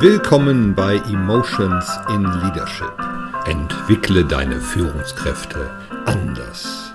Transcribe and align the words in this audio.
Willkommen 0.00 0.74
bei 0.74 0.96
Emotions 0.96 1.86
in 2.08 2.22
Leadership. 2.22 2.98
Entwickle 3.44 4.24
deine 4.24 4.58
Führungskräfte 4.58 5.68
anders. 6.06 6.94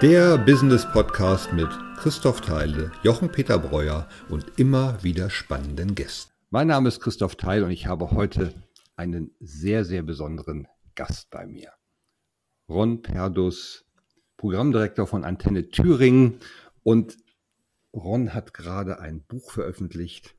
Der 0.00 0.38
Business 0.38 0.84
Podcast 0.90 1.52
mit 1.52 1.68
Christoph 1.98 2.40
Theile, 2.40 2.90
Jochen 3.04 3.30
Peter 3.30 3.60
Breuer 3.60 4.08
und 4.28 4.58
immer 4.58 5.00
wieder 5.04 5.30
spannenden 5.30 5.94
Gästen. 5.94 6.32
Mein 6.50 6.66
Name 6.66 6.88
ist 6.88 6.98
Christoph 6.98 7.36
Theil 7.36 7.62
und 7.62 7.70
ich 7.70 7.86
habe 7.86 8.10
heute 8.10 8.52
einen 8.96 9.30
sehr, 9.38 9.84
sehr 9.84 10.02
besonderen 10.02 10.66
Gast 10.96 11.30
bei 11.30 11.46
mir. 11.46 11.70
Ron 12.68 13.02
Perdus, 13.02 13.84
Programmdirektor 14.36 15.06
von 15.06 15.22
Antenne 15.22 15.68
Thüringen 15.68 16.40
und 16.82 17.18
Ron 17.94 18.34
hat 18.34 18.52
gerade 18.52 18.98
ein 18.98 19.22
Buch 19.22 19.52
veröffentlicht 19.52 20.34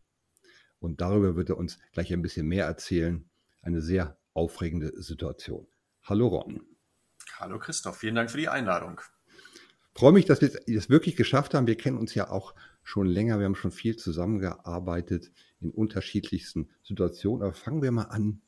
und 0.83 0.99
darüber 0.99 1.37
wird 1.37 1.49
er 1.49 1.57
uns 1.57 1.79
gleich 1.93 2.11
ein 2.11 2.21
bisschen 2.21 2.45
mehr 2.45 2.65
erzählen. 2.65 3.23
Eine 3.61 3.81
sehr 3.81 4.17
aufregende 4.33 5.01
Situation. 5.01 5.65
Hallo 6.03 6.27
Ron. 6.27 6.61
Hallo 7.37 7.57
Christoph, 7.57 7.97
vielen 7.97 8.15
Dank 8.15 8.29
für 8.29 8.37
die 8.37 8.49
Einladung. 8.49 8.99
freue 9.95 10.11
mich, 10.11 10.25
dass 10.25 10.41
wir 10.41 10.51
es 10.67 10.89
wirklich 10.89 11.15
geschafft 11.15 11.53
haben. 11.53 11.67
Wir 11.67 11.77
kennen 11.77 11.97
uns 11.97 12.13
ja 12.15 12.29
auch 12.29 12.53
schon 12.83 13.07
länger. 13.07 13.39
Wir 13.39 13.45
haben 13.45 13.55
schon 13.55 13.71
viel 13.71 13.95
zusammengearbeitet 13.95 15.31
in 15.61 15.71
unterschiedlichsten 15.71 16.69
Situationen. 16.83 17.43
Aber 17.43 17.53
fangen 17.53 17.81
wir 17.81 17.91
mal 17.91 18.03
an 18.03 18.41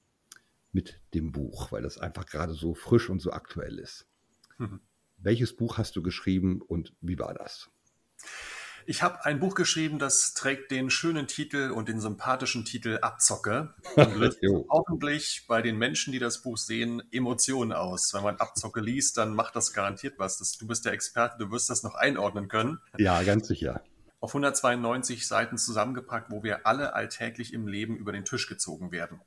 mit 0.73 0.99
dem 1.13 1.31
Buch, 1.31 1.71
weil 1.71 1.83
das 1.83 1.97
einfach 1.97 2.25
gerade 2.25 2.53
so 2.53 2.73
frisch 2.73 3.09
und 3.09 3.21
so 3.21 3.31
aktuell 3.31 3.79
ist. 3.79 4.07
Mhm. 4.57 4.81
Welches 5.17 5.55
Buch 5.55 5.77
hast 5.77 5.95
du 5.95 6.03
geschrieben 6.03 6.61
und 6.61 6.93
wie 6.99 7.17
war 7.17 7.33
das? 7.33 7.69
Ich 8.87 9.01
habe 9.01 9.25
ein 9.25 9.39
Buch 9.39 9.55
geschrieben, 9.55 9.97
das 9.97 10.33
trägt 10.35 10.69
den 10.69 10.91
schönen 10.91 11.25
Titel 11.25 11.71
und 11.71 11.89
den 11.89 11.99
sympathischen 11.99 12.65
Titel 12.65 12.99
Abzocke 13.01 13.73
und 13.95 14.15
löst 14.15 14.39
hoffentlich 14.69 15.45
bei 15.47 15.63
den 15.63 15.77
Menschen, 15.77 16.13
die 16.13 16.19
das 16.19 16.43
Buch 16.43 16.57
sehen, 16.57 17.01
Emotionen 17.11 17.73
aus. 17.73 18.11
Wenn 18.13 18.21
man 18.21 18.37
Abzocke 18.37 18.81
liest, 18.81 19.17
dann 19.17 19.33
macht 19.33 19.55
das 19.55 19.73
garantiert 19.73 20.19
was. 20.19 20.37
Das, 20.37 20.57
du 20.57 20.67
bist 20.67 20.85
der 20.85 20.93
Experte, 20.93 21.37
du 21.39 21.51
wirst 21.51 21.69
das 21.71 21.81
noch 21.81 21.95
einordnen 21.95 22.47
können. 22.47 22.79
Ja, 22.97 23.23
ganz 23.23 23.47
sicher. 23.47 23.81
Auf 24.19 24.31
192 24.31 25.27
Seiten 25.27 25.57
zusammengepackt, 25.57 26.31
wo 26.31 26.43
wir 26.43 26.67
alle 26.67 26.93
alltäglich 26.93 27.53
im 27.53 27.67
Leben 27.67 27.97
über 27.97 28.11
den 28.11 28.23
Tisch 28.23 28.47
gezogen 28.47 28.91
werden 28.91 29.19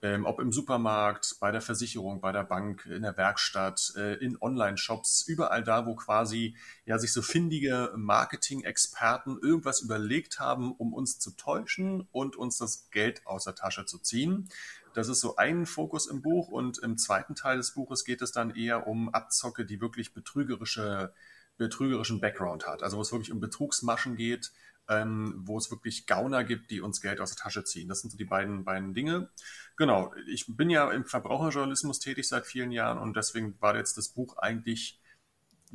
ähm, 0.00 0.26
ob 0.26 0.40
im 0.40 0.52
Supermarkt, 0.52 1.36
bei 1.40 1.50
der 1.50 1.60
Versicherung, 1.60 2.20
bei 2.20 2.30
der 2.30 2.44
Bank, 2.44 2.86
in 2.86 3.02
der 3.02 3.16
Werkstatt, 3.16 3.92
äh, 3.96 4.14
in 4.14 4.40
Online-Shops, 4.40 5.22
überall 5.26 5.64
da, 5.64 5.86
wo 5.86 5.96
quasi 5.96 6.56
ja 6.84 6.98
sich 6.98 7.12
so 7.12 7.20
findige 7.20 7.92
Marketing-Experten 7.96 9.38
irgendwas 9.42 9.80
überlegt 9.80 10.38
haben, 10.38 10.72
um 10.72 10.94
uns 10.94 11.18
zu 11.18 11.32
täuschen 11.32 12.06
und 12.12 12.36
uns 12.36 12.58
das 12.58 12.90
Geld 12.90 13.26
aus 13.26 13.44
der 13.44 13.56
Tasche 13.56 13.86
zu 13.86 13.98
ziehen. 13.98 14.48
Das 14.94 15.08
ist 15.08 15.20
so 15.20 15.36
ein 15.36 15.66
Fokus 15.66 16.06
im 16.06 16.22
Buch 16.22 16.48
und 16.48 16.78
im 16.78 16.96
zweiten 16.96 17.34
Teil 17.34 17.56
des 17.56 17.74
Buches 17.74 18.04
geht 18.04 18.22
es 18.22 18.32
dann 18.32 18.54
eher 18.54 18.86
um 18.86 19.08
Abzocke, 19.08 19.64
die 19.66 19.80
wirklich 19.80 20.14
betrügerische 20.14 21.12
betrügerischen 21.58 22.20
Background 22.20 22.66
hat. 22.66 22.82
Also 22.82 22.96
wo 22.96 23.02
es 23.02 23.12
wirklich 23.12 23.32
um 23.32 23.40
Betrugsmaschen 23.40 24.16
geht, 24.16 24.52
ähm, 24.88 25.34
wo 25.38 25.58
es 25.58 25.70
wirklich 25.70 26.06
Gauner 26.06 26.44
gibt, 26.44 26.70
die 26.70 26.80
uns 26.80 27.00
Geld 27.00 27.20
aus 27.20 27.34
der 27.34 27.42
Tasche 27.42 27.64
ziehen. 27.64 27.88
Das 27.88 28.00
sind 28.00 28.10
so 28.10 28.16
die 28.16 28.24
beiden, 28.24 28.64
beiden 28.64 28.94
Dinge. 28.94 29.30
Genau, 29.76 30.12
ich 30.26 30.46
bin 30.48 30.70
ja 30.70 30.90
im 30.90 31.04
Verbraucherjournalismus 31.04 31.98
tätig 31.98 32.28
seit 32.28 32.46
vielen 32.46 32.72
Jahren 32.72 32.98
und 32.98 33.16
deswegen 33.16 33.60
war 33.60 33.76
jetzt 33.76 33.98
das 33.98 34.08
Buch 34.08 34.38
eigentlich 34.38 35.00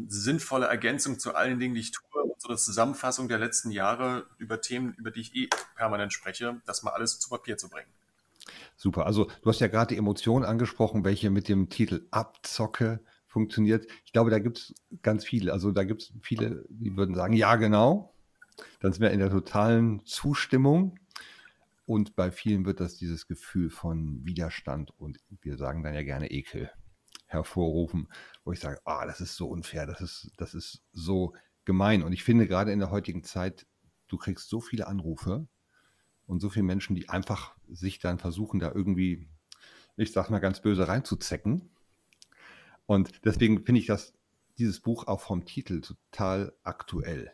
sinnvolle 0.07 0.65
Ergänzung 0.65 1.19
zu 1.19 1.35
allen 1.35 1.59
Dingen, 1.59 1.75
die 1.75 1.81
ich 1.81 1.91
tue 1.91 2.23
und 2.23 2.41
so 2.41 2.49
eine 2.49 2.57
Zusammenfassung 2.57 3.27
der 3.27 3.37
letzten 3.37 3.69
Jahre 3.69 4.25
über 4.39 4.59
Themen, 4.59 4.93
über 4.95 5.11
die 5.11 5.21
ich 5.21 5.35
eh 5.35 5.49
permanent 5.75 6.11
spreche, 6.11 6.61
das 6.65 6.83
mal 6.83 6.91
alles 6.91 7.19
zu 7.19 7.29
Papier 7.29 7.57
zu 7.57 7.69
bringen. 7.69 7.89
Super. 8.75 9.05
Also 9.05 9.29
du 9.41 9.49
hast 9.49 9.59
ja 9.59 9.67
gerade 9.67 9.93
die 9.93 9.97
Emotion 9.97 10.43
angesprochen, 10.43 11.05
welche 11.05 11.29
mit 11.29 11.47
dem 11.47 11.69
Titel 11.69 12.07
Abzocke 12.11 12.99
funktioniert. 13.27 13.87
Ich 14.05 14.13
glaube, 14.13 14.31
da 14.31 14.39
gibt 14.39 14.57
es 14.57 14.75
ganz 15.01 15.25
viele. 15.25 15.53
Also 15.53 15.71
da 15.71 15.83
gibt 15.83 16.03
es 16.03 16.13
viele, 16.21 16.65
die 16.69 16.97
würden 16.97 17.15
sagen, 17.15 17.33
ja, 17.33 17.55
genau. 17.55 18.12
Dann 18.79 18.93
sind 18.93 19.01
wir 19.01 19.11
in 19.11 19.19
der 19.19 19.29
totalen 19.29 20.05
Zustimmung. 20.05 20.99
Und 21.85 22.15
bei 22.15 22.31
vielen 22.31 22.65
wird 22.65 22.79
das 22.79 22.97
dieses 22.97 23.27
Gefühl 23.27 23.69
von 23.69 24.25
Widerstand 24.25 24.91
und 24.97 25.19
wir 25.41 25.57
sagen 25.57 25.83
dann 25.83 25.93
ja 25.93 26.03
gerne 26.03 26.31
Ekel 26.31 26.71
hervorrufen, 27.27 28.07
wo 28.45 28.53
ich 28.53 28.59
sage, 28.59 28.79
ah, 28.85 29.05
das 29.05 29.19
ist 29.19 29.35
so 29.35 29.47
unfair, 29.47 29.85
das 29.85 29.99
ist, 29.99 30.31
das 30.37 30.53
ist 30.53 30.83
so 30.93 31.33
gemein. 31.65 32.03
Und 32.03 32.13
ich 32.13 32.23
finde 32.23 32.47
gerade 32.47 32.71
in 32.71 32.79
der 32.79 32.91
heutigen 32.91 33.23
Zeit, 33.23 33.65
du 34.07 34.17
kriegst 34.17 34.49
so 34.49 34.61
viele 34.61 34.87
Anrufe 34.87 35.47
und 36.25 36.39
so 36.39 36.49
viele 36.49 36.63
Menschen, 36.63 36.95
die 36.95 37.09
einfach 37.09 37.55
sich 37.67 37.99
dann 37.99 38.19
versuchen, 38.19 38.59
da 38.59 38.71
irgendwie, 38.71 39.27
ich 39.97 40.11
sag 40.11 40.29
mal 40.29 40.39
ganz 40.39 40.61
böse, 40.61 40.87
reinzuzecken. 40.87 41.69
Und 42.85 43.25
deswegen 43.25 43.65
finde 43.65 43.79
ich 43.79 43.87
das, 43.87 44.13
dieses 44.57 44.79
Buch 44.79 45.07
auch 45.07 45.21
vom 45.21 45.45
Titel 45.45 45.81
total 45.81 46.53
aktuell. 46.63 47.33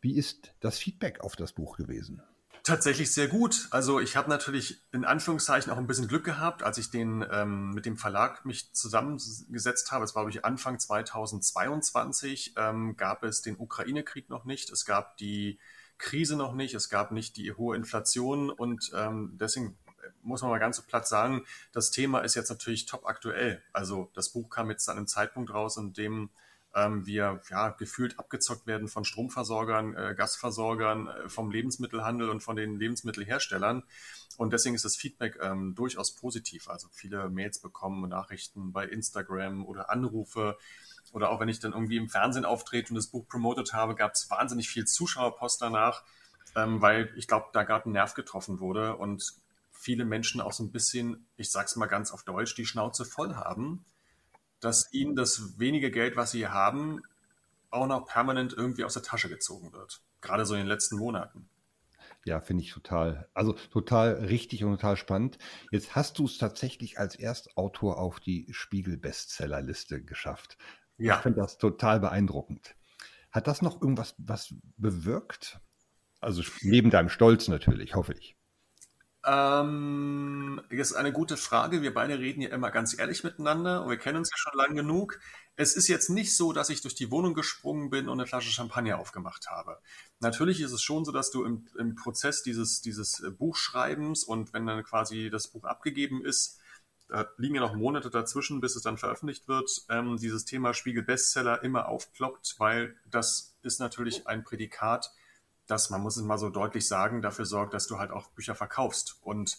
Wie 0.00 0.16
ist 0.16 0.54
das 0.60 0.78
Feedback 0.78 1.20
auf 1.20 1.36
das 1.36 1.52
Buch 1.52 1.76
gewesen? 1.76 2.22
Tatsächlich 2.62 3.12
sehr 3.12 3.28
gut. 3.28 3.68
Also 3.70 4.00
ich 4.00 4.16
habe 4.16 4.28
natürlich 4.28 4.82
in 4.92 5.04
Anführungszeichen 5.04 5.72
auch 5.72 5.78
ein 5.78 5.86
bisschen 5.86 6.08
Glück 6.08 6.24
gehabt, 6.24 6.62
als 6.62 6.76
ich 6.76 6.90
den 6.90 7.24
ähm, 7.30 7.70
mit 7.70 7.86
dem 7.86 7.96
Verlag 7.96 8.44
mich 8.44 8.72
zusammengesetzt 8.74 9.92
habe. 9.92 10.04
Es 10.04 10.14
war 10.14 10.22
glaube 10.22 10.36
ich 10.36 10.44
Anfang 10.44 10.78
2022 10.78 12.54
ähm, 12.58 12.96
gab 12.96 13.24
es 13.24 13.40
den 13.40 13.58
Ukraine-Krieg 13.58 14.28
noch 14.28 14.44
nicht. 14.44 14.70
Es 14.70 14.84
gab 14.84 15.16
die 15.16 15.58
Krise 15.96 16.36
noch 16.36 16.54
nicht. 16.54 16.74
Es 16.74 16.90
gab 16.90 17.12
nicht 17.12 17.36
die 17.36 17.52
hohe 17.52 17.76
Inflation 17.76 18.50
und 18.50 18.90
ähm, 18.94 19.36
deswegen 19.40 19.78
muss 20.22 20.42
man 20.42 20.50
mal 20.50 20.58
ganz 20.58 20.76
so 20.76 20.82
platt 20.82 21.08
sagen, 21.08 21.44
das 21.72 21.90
Thema 21.90 22.20
ist 22.20 22.34
jetzt 22.34 22.50
natürlich 22.50 22.86
top 22.86 23.06
aktuell. 23.06 23.62
Also 23.72 24.10
das 24.14 24.30
Buch 24.30 24.50
kam 24.50 24.70
jetzt 24.70 24.88
an 24.88 24.96
einem 24.96 25.06
Zeitpunkt 25.06 25.52
raus, 25.52 25.76
in 25.76 25.92
dem 25.92 26.30
ähm, 26.74 27.06
wir 27.06 27.40
ja 27.50 27.70
gefühlt 27.70 28.18
abgezockt 28.18 28.66
werden 28.66 28.88
von 28.88 29.04
Stromversorgern, 29.04 29.94
äh, 29.96 30.14
Gasversorgern, 30.16 31.08
äh, 31.08 31.28
vom 31.28 31.50
Lebensmittelhandel 31.50 32.28
und 32.30 32.42
von 32.42 32.56
den 32.56 32.78
Lebensmittelherstellern. 32.78 33.82
Und 34.36 34.52
deswegen 34.52 34.74
ist 34.74 34.84
das 34.84 34.96
Feedback 34.96 35.38
ähm, 35.42 35.74
durchaus 35.74 36.14
positiv. 36.14 36.68
Also 36.68 36.88
viele 36.92 37.28
Mails 37.28 37.58
bekommen, 37.58 38.08
Nachrichten 38.08 38.72
bei 38.72 38.86
Instagram 38.86 39.66
oder 39.66 39.90
Anrufe. 39.90 40.56
Oder 41.12 41.30
auch 41.30 41.40
wenn 41.40 41.48
ich 41.48 41.58
dann 41.58 41.72
irgendwie 41.72 41.96
im 41.96 42.08
Fernsehen 42.08 42.44
auftrete 42.44 42.90
und 42.90 42.96
das 42.96 43.08
Buch 43.08 43.26
promotet 43.26 43.72
habe, 43.72 43.94
gab 43.96 44.12
es 44.12 44.30
wahnsinnig 44.30 44.68
viel 44.68 44.86
Zuschauerpost 44.86 45.60
danach, 45.60 46.04
ähm, 46.54 46.80
weil 46.80 47.12
ich 47.16 47.26
glaube, 47.26 47.46
da 47.52 47.64
gerade 47.64 47.90
ein 47.90 47.92
Nerv 47.92 48.14
getroffen 48.14 48.60
wurde 48.60 48.96
und 48.96 49.34
viele 49.72 50.04
Menschen 50.04 50.40
auch 50.40 50.52
so 50.52 50.62
ein 50.62 50.70
bisschen, 50.70 51.26
ich 51.36 51.50
sag's 51.50 51.74
mal 51.74 51.86
ganz 51.86 52.12
auf 52.12 52.22
Deutsch, 52.22 52.54
die 52.54 52.66
Schnauze 52.66 53.04
voll 53.04 53.34
haben 53.34 53.84
dass 54.60 54.92
ihnen 54.92 55.16
das 55.16 55.58
wenige 55.58 55.90
Geld, 55.90 56.16
was 56.16 56.30
sie 56.30 56.46
haben, 56.48 57.02
auch 57.70 57.86
noch 57.86 58.06
permanent 58.06 58.52
irgendwie 58.52 58.84
aus 58.84 58.94
der 58.94 59.02
Tasche 59.02 59.28
gezogen 59.28 59.72
wird. 59.72 60.02
Gerade 60.20 60.44
so 60.44 60.54
in 60.54 60.60
den 60.60 60.66
letzten 60.66 60.96
Monaten. 60.96 61.48
Ja, 62.24 62.40
finde 62.40 62.64
ich 62.64 62.72
total, 62.72 63.28
also 63.32 63.54
total 63.72 64.12
richtig 64.12 64.62
und 64.64 64.72
total 64.72 64.96
spannend. 64.96 65.38
Jetzt 65.70 65.96
hast 65.96 66.18
du 66.18 66.26
es 66.26 66.36
tatsächlich 66.36 66.98
als 66.98 67.14
Erstautor 67.16 67.98
auf 67.98 68.20
die 68.20 68.46
Spiegel-Bestsellerliste 68.50 70.04
geschafft. 70.04 70.58
Ja. 70.98 71.16
Ich 71.16 71.22
finde 71.22 71.40
das 71.40 71.56
total 71.56 71.98
beeindruckend. 71.98 72.74
Hat 73.30 73.46
das 73.46 73.62
noch 73.62 73.80
irgendwas 73.80 74.14
was 74.18 74.54
bewirkt? 74.76 75.60
Also 76.20 76.42
neben 76.60 76.90
deinem 76.90 77.08
Stolz 77.08 77.48
natürlich, 77.48 77.94
hoffe 77.94 78.12
ich. 78.12 78.36
Ähm, 79.24 80.62
das 80.70 80.90
ist 80.90 80.96
eine 80.96 81.12
gute 81.12 81.36
Frage. 81.36 81.82
Wir 81.82 81.92
beide 81.92 82.18
reden 82.18 82.40
ja 82.40 82.50
immer 82.50 82.70
ganz 82.70 82.98
ehrlich 82.98 83.22
miteinander 83.22 83.82
und 83.82 83.90
wir 83.90 83.98
kennen 83.98 84.18
uns 84.18 84.30
ja 84.30 84.36
schon 84.36 84.58
lang 84.58 84.74
genug. 84.74 85.20
Es 85.56 85.76
ist 85.76 85.88
jetzt 85.88 86.08
nicht 86.08 86.34
so, 86.34 86.54
dass 86.54 86.70
ich 86.70 86.80
durch 86.80 86.94
die 86.94 87.10
Wohnung 87.10 87.34
gesprungen 87.34 87.90
bin 87.90 88.08
und 88.08 88.18
eine 88.18 88.26
Flasche 88.26 88.50
Champagner 88.50 88.98
aufgemacht 88.98 89.48
habe. 89.50 89.78
Natürlich 90.20 90.60
ist 90.62 90.72
es 90.72 90.82
schon 90.82 91.04
so, 91.04 91.12
dass 91.12 91.30
du 91.30 91.44
im, 91.44 91.66
im 91.78 91.96
Prozess 91.96 92.42
dieses, 92.42 92.80
dieses 92.80 93.20
äh, 93.20 93.30
Buchschreibens 93.30 94.24
und 94.24 94.54
wenn 94.54 94.66
dann 94.66 94.82
quasi 94.84 95.28
das 95.28 95.48
Buch 95.48 95.64
abgegeben 95.64 96.24
ist, 96.24 96.58
da 97.10 97.26
liegen 97.36 97.56
ja 97.56 97.60
noch 97.60 97.74
Monate 97.74 98.08
dazwischen, 98.08 98.60
bis 98.60 98.76
es 98.76 98.82
dann 98.82 98.96
veröffentlicht 98.96 99.48
wird, 99.48 99.68
ähm, 99.88 100.16
dieses 100.16 100.44
Thema 100.44 100.72
Spiegel 100.72 101.02
Bestseller 101.02 101.62
immer 101.62 101.88
aufploppt, 101.88 102.54
weil 102.58 102.96
das 103.04 103.56
ist 103.62 103.80
natürlich 103.80 104.28
ein 104.28 104.44
Prädikat, 104.44 105.10
das, 105.70 105.90
man 105.90 106.00
muss 106.00 106.16
es 106.16 106.22
mal 106.22 106.38
so 106.38 106.50
deutlich 106.50 106.86
sagen, 106.86 107.22
dafür 107.22 107.44
sorgt, 107.44 107.74
dass 107.74 107.86
du 107.86 107.98
halt 107.98 108.10
auch 108.10 108.30
Bücher 108.30 108.54
verkaufst. 108.54 109.18
Und 109.22 109.58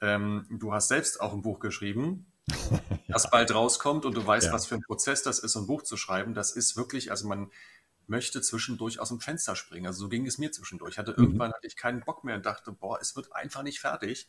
ähm, 0.00 0.46
du 0.50 0.72
hast 0.72 0.88
selbst 0.88 1.20
auch 1.20 1.32
ein 1.32 1.42
Buch 1.42 1.58
geschrieben, 1.58 2.32
das 3.08 3.30
bald 3.30 3.54
rauskommt 3.54 4.04
und 4.04 4.16
du 4.16 4.26
weißt, 4.26 4.46
ja. 4.46 4.52
was 4.52 4.66
für 4.66 4.76
ein 4.76 4.82
Prozess 4.82 5.22
das 5.22 5.38
ist, 5.38 5.56
ein 5.56 5.66
Buch 5.66 5.82
zu 5.82 5.96
schreiben. 5.96 6.34
Das 6.34 6.52
ist 6.52 6.76
wirklich, 6.76 7.10
also 7.10 7.26
man 7.26 7.50
möchte 8.06 8.40
zwischendurch 8.40 9.00
aus 9.00 9.08
dem 9.08 9.20
Fenster 9.20 9.54
springen. 9.54 9.86
Also 9.86 10.00
so 10.00 10.08
ging 10.08 10.26
es 10.26 10.38
mir 10.38 10.50
zwischendurch. 10.50 10.98
Hatte 10.98 11.12
mhm. 11.12 11.24
irgendwann 11.24 11.52
hatte 11.52 11.66
ich 11.66 11.76
keinen 11.76 12.00
Bock 12.00 12.24
mehr 12.24 12.36
und 12.36 12.46
dachte, 12.46 12.72
boah, 12.72 12.98
es 13.00 13.16
wird 13.16 13.32
einfach 13.32 13.62
nicht 13.62 13.80
fertig. 13.80 14.28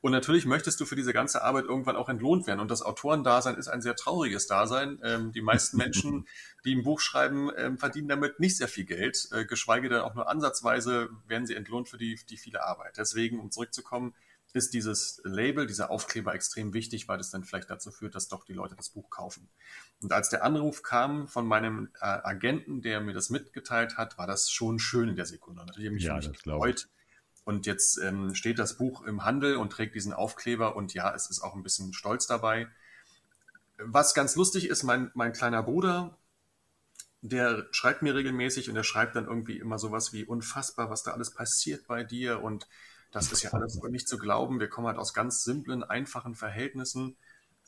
Und 0.00 0.12
natürlich 0.12 0.46
möchtest 0.46 0.78
du 0.80 0.86
für 0.86 0.94
diese 0.94 1.12
ganze 1.12 1.42
Arbeit 1.42 1.64
irgendwann 1.64 1.96
auch 1.96 2.08
entlohnt 2.08 2.46
werden. 2.46 2.60
Und 2.60 2.70
das 2.70 2.82
Autorendasein 2.82 3.56
ist 3.56 3.68
ein 3.68 3.82
sehr 3.82 3.96
trauriges 3.96 4.46
Dasein. 4.46 5.00
Ähm, 5.02 5.32
die 5.32 5.42
meisten 5.42 5.76
Menschen, 5.78 6.28
die 6.64 6.76
ein 6.76 6.84
Buch 6.84 7.00
schreiben, 7.00 7.50
ähm, 7.56 7.78
verdienen 7.78 8.08
damit 8.08 8.38
nicht 8.38 8.56
sehr 8.56 8.68
viel 8.68 8.84
Geld, 8.84 9.28
äh, 9.32 9.44
geschweige 9.44 9.88
denn 9.88 10.00
auch 10.00 10.14
nur 10.14 10.28
ansatzweise 10.28 11.08
werden 11.26 11.46
sie 11.46 11.56
entlohnt 11.56 11.88
für 11.88 11.98
die, 11.98 12.18
die 12.28 12.36
viele 12.36 12.62
Arbeit. 12.62 12.96
Deswegen, 12.96 13.40
um 13.40 13.50
zurückzukommen, 13.50 14.14
ist 14.54 14.72
dieses 14.72 15.20
Label, 15.24 15.66
dieser 15.66 15.90
Aufkleber 15.90 16.34
extrem 16.34 16.72
wichtig, 16.72 17.08
weil 17.08 17.18
das 17.18 17.30
dann 17.30 17.44
vielleicht 17.44 17.68
dazu 17.68 17.90
führt, 17.90 18.14
dass 18.14 18.28
doch 18.28 18.44
die 18.44 18.54
Leute 18.54 18.76
das 18.76 18.88
Buch 18.88 19.10
kaufen. 19.10 19.48
Und 20.00 20.12
als 20.12 20.30
der 20.30 20.42
Anruf 20.42 20.82
kam 20.82 21.28
von 21.28 21.46
meinem 21.46 21.90
äh, 22.00 22.06
Agenten, 22.06 22.80
der 22.80 23.00
mir 23.00 23.12
das 23.12 23.30
mitgeteilt 23.30 23.98
hat, 23.98 24.16
war 24.16 24.26
das 24.26 24.50
schon 24.50 24.78
schön 24.78 25.08
in 25.10 25.16
der 25.16 25.26
Sekunde. 25.26 25.64
Natürlich 25.66 25.88
habe 25.88 25.96
ich 25.98 26.04
ja, 26.04 26.16
mich 26.16 26.32
gefreut. 26.32 26.88
Und 27.48 27.64
jetzt 27.64 27.96
ähm, 27.96 28.34
steht 28.34 28.58
das 28.58 28.76
Buch 28.76 29.04
im 29.04 29.24
Handel 29.24 29.56
und 29.56 29.70
trägt 29.72 29.94
diesen 29.94 30.12
Aufkleber 30.12 30.76
und 30.76 30.92
ja, 30.92 31.14
es 31.14 31.30
ist 31.30 31.40
auch 31.40 31.54
ein 31.54 31.62
bisschen 31.62 31.94
stolz 31.94 32.26
dabei. 32.26 32.68
Was 33.78 34.12
ganz 34.12 34.36
lustig 34.36 34.68
ist, 34.68 34.82
mein, 34.82 35.10
mein 35.14 35.32
kleiner 35.32 35.62
Bruder, 35.62 36.18
der 37.22 37.66
schreibt 37.70 38.02
mir 38.02 38.14
regelmäßig 38.14 38.68
und 38.68 38.74
der 38.74 38.82
schreibt 38.82 39.16
dann 39.16 39.24
irgendwie 39.24 39.56
immer 39.56 39.78
sowas 39.78 40.12
wie 40.12 40.26
unfassbar, 40.26 40.90
was 40.90 41.04
da 41.04 41.12
alles 41.12 41.32
passiert 41.32 41.86
bei 41.86 42.04
dir 42.04 42.42
und 42.42 42.68
das 43.12 43.32
ist 43.32 43.42
ja 43.42 43.50
alles 43.54 43.80
nicht 43.82 44.08
zu 44.08 44.18
glauben. 44.18 44.60
Wir 44.60 44.68
kommen 44.68 44.86
halt 44.86 44.98
aus 44.98 45.14
ganz 45.14 45.42
simplen, 45.42 45.82
einfachen 45.82 46.34
Verhältnissen. 46.34 47.16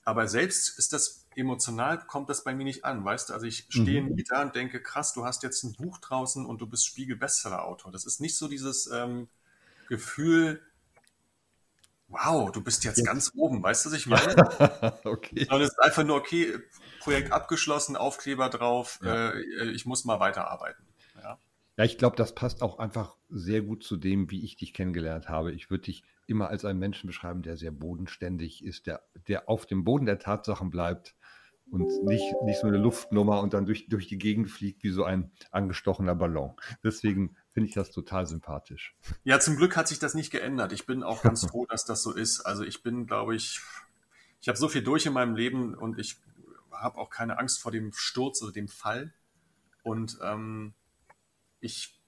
Aber 0.05 0.29
selbst 0.29 0.79
ist 0.79 0.93
das 0.93 1.27
emotional, 1.37 2.05
kommt 2.07 2.29
das 2.29 2.45
bei 2.45 2.55
mir 2.55 2.65
nicht 2.65 2.85
an, 2.85 3.03
weißt 3.03 3.31
du? 3.31 3.33
Also 3.33 3.47
ich 3.47 3.67
stehe 3.71 4.03
mhm. 4.03 4.15
nie 4.15 4.25
da 4.25 4.43
und 4.43 4.55
denke, 4.55 4.83
krass, 4.83 5.15
du 5.15 5.25
hast 5.25 5.43
jetzt 5.43 5.63
ein 5.63 5.73
Buch 5.73 5.97
draußen 6.01 6.45
und 6.45 6.61
du 6.61 6.67
bist 6.67 6.85
Spiegel-Bestseller-Autor. 6.85 7.93
Das 7.93 8.05
ist 8.05 8.21
nicht 8.21 8.37
so 8.37 8.47
dieses 8.47 8.87
ähm, 8.93 9.29
Gefühl, 9.91 10.63
wow, 12.07 12.51
du 12.53 12.63
bist 12.63 12.85
jetzt, 12.85 12.99
jetzt, 12.99 13.07
ganz 13.07 13.33
oben, 13.35 13.61
weißt 13.61 13.85
du, 13.85 13.91
was 13.91 13.97
ich 13.99 14.07
meine? 14.07 14.37
okay. 15.05 15.45
Sondern 15.45 15.63
es 15.63 15.71
ist 15.71 15.83
einfach 15.83 16.05
nur, 16.05 16.17
okay, 16.17 16.59
Projekt 17.01 17.33
abgeschlossen, 17.33 17.97
Aufkleber 17.97 18.49
drauf, 18.49 19.01
ja. 19.03 19.31
äh, 19.31 19.71
ich 19.71 19.85
muss 19.85 20.05
mal 20.05 20.21
weiterarbeiten. 20.21 20.87
Ja. 21.21 21.39
Ja, 21.77 21.85
ich 21.85 21.99
glaube, 21.99 22.15
das 22.15 22.35
passt 22.35 22.63
auch 22.63 22.79
einfach 22.79 23.17
sehr 23.31 23.63
gut 23.63 23.83
zu 23.83 23.97
dem, 23.97 24.31
wie 24.31 24.45
ich 24.45 24.57
dich 24.57 24.75
kennengelernt 24.75 25.29
habe. 25.29 25.53
Ich 25.53 25.71
würde 25.71 25.85
dich 25.85 26.05
immer 26.27 26.49
als 26.49 26.65
einen 26.65 26.79
Menschen 26.79 27.09
beschreiben, 27.09 27.43
der 27.43 27.57
sehr 27.57 27.73
bodenständig 27.73 28.65
ist, 28.65 28.87
der, 28.87 29.03
der 29.27 29.49
auf 29.49 29.67
dem 29.67 29.83
Boden 29.83 30.07
der 30.07 30.21
Tatsachen 30.21 30.71
bleibt 30.71 31.17
und 31.71 31.89
nicht, 32.05 32.25
nicht 32.45 32.61
so 32.61 32.67
eine 32.67 32.77
Luftnummer 32.77 33.41
und 33.41 33.55
dann 33.55 33.67
durch, 33.67 33.89
durch 33.89 34.07
die 34.07 34.19
Gegend 34.19 34.51
fliegt 34.51 34.85
wie 34.85 34.91
so 34.91 35.05
ein 35.05 35.33
angestochener 35.51 36.15
Ballon. 36.15 36.55
Deswegen 36.85 37.37
finde 37.53 37.69
ich 37.69 37.75
das 37.75 37.91
total 37.91 38.27
sympathisch. 38.27 38.95
Ja, 39.25 39.41
zum 39.41 39.57
Glück 39.57 39.77
hat 39.77 39.89
sich 39.89 39.99
das 39.99 40.15
nicht 40.15 40.31
geändert. 40.31 40.73
Ich 40.73 40.87
bin 40.87 41.03
auch 41.03 41.23
ganz 41.23 41.47
froh, 41.47 41.67
dass 41.67 41.85
das 41.85 42.03
so 42.03 42.13
ist. 42.13 42.41
Also 42.41 42.63
ich 42.65 42.83
bin, 42.83 43.07
glaube 43.07 43.35
ich, 43.35 43.61
ich 44.41 44.49
habe 44.49 44.59
so 44.59 44.69
viel 44.69 44.83
durch 44.83 45.07
in 45.07 45.13
meinem 45.13 45.35
Leben 45.35 45.75
und 45.75 45.99
ich 45.99 46.21
habe 46.73 46.99
auch 46.99 47.11
keine 47.11 47.39
Angst 47.39 47.61
vor 47.61 47.73
dem 47.73 47.93
Sturz 47.93 48.43
oder 48.43 48.53
dem 48.53 48.69
Fall. 48.69 49.13
Und 49.83 50.19
ähm, 50.23 50.75
ich 51.61 52.01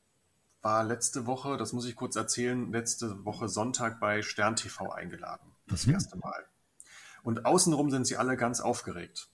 war 0.62 0.85
letzte 0.85 1.27
Woche, 1.27 1.56
das 1.56 1.73
muss 1.73 1.87
ich 1.87 1.97
kurz 1.97 2.17
erzählen, 2.17 2.71
letzte 2.71 3.25
Woche 3.25 3.49
Sonntag 3.49 3.99
bei 4.00 4.23
Stern 4.23 4.56
TV 4.56 4.91
eingeladen. 4.91 5.50
Das 5.67 5.87
mhm. 5.87 5.94
erste 5.94 6.17
Mal. 6.17 6.47
Und 7.23 7.44
außenrum 7.44 7.91
sind 7.91 8.06
sie 8.06 8.17
alle 8.17 8.37
ganz 8.37 8.61
aufgeregt. 8.61 9.29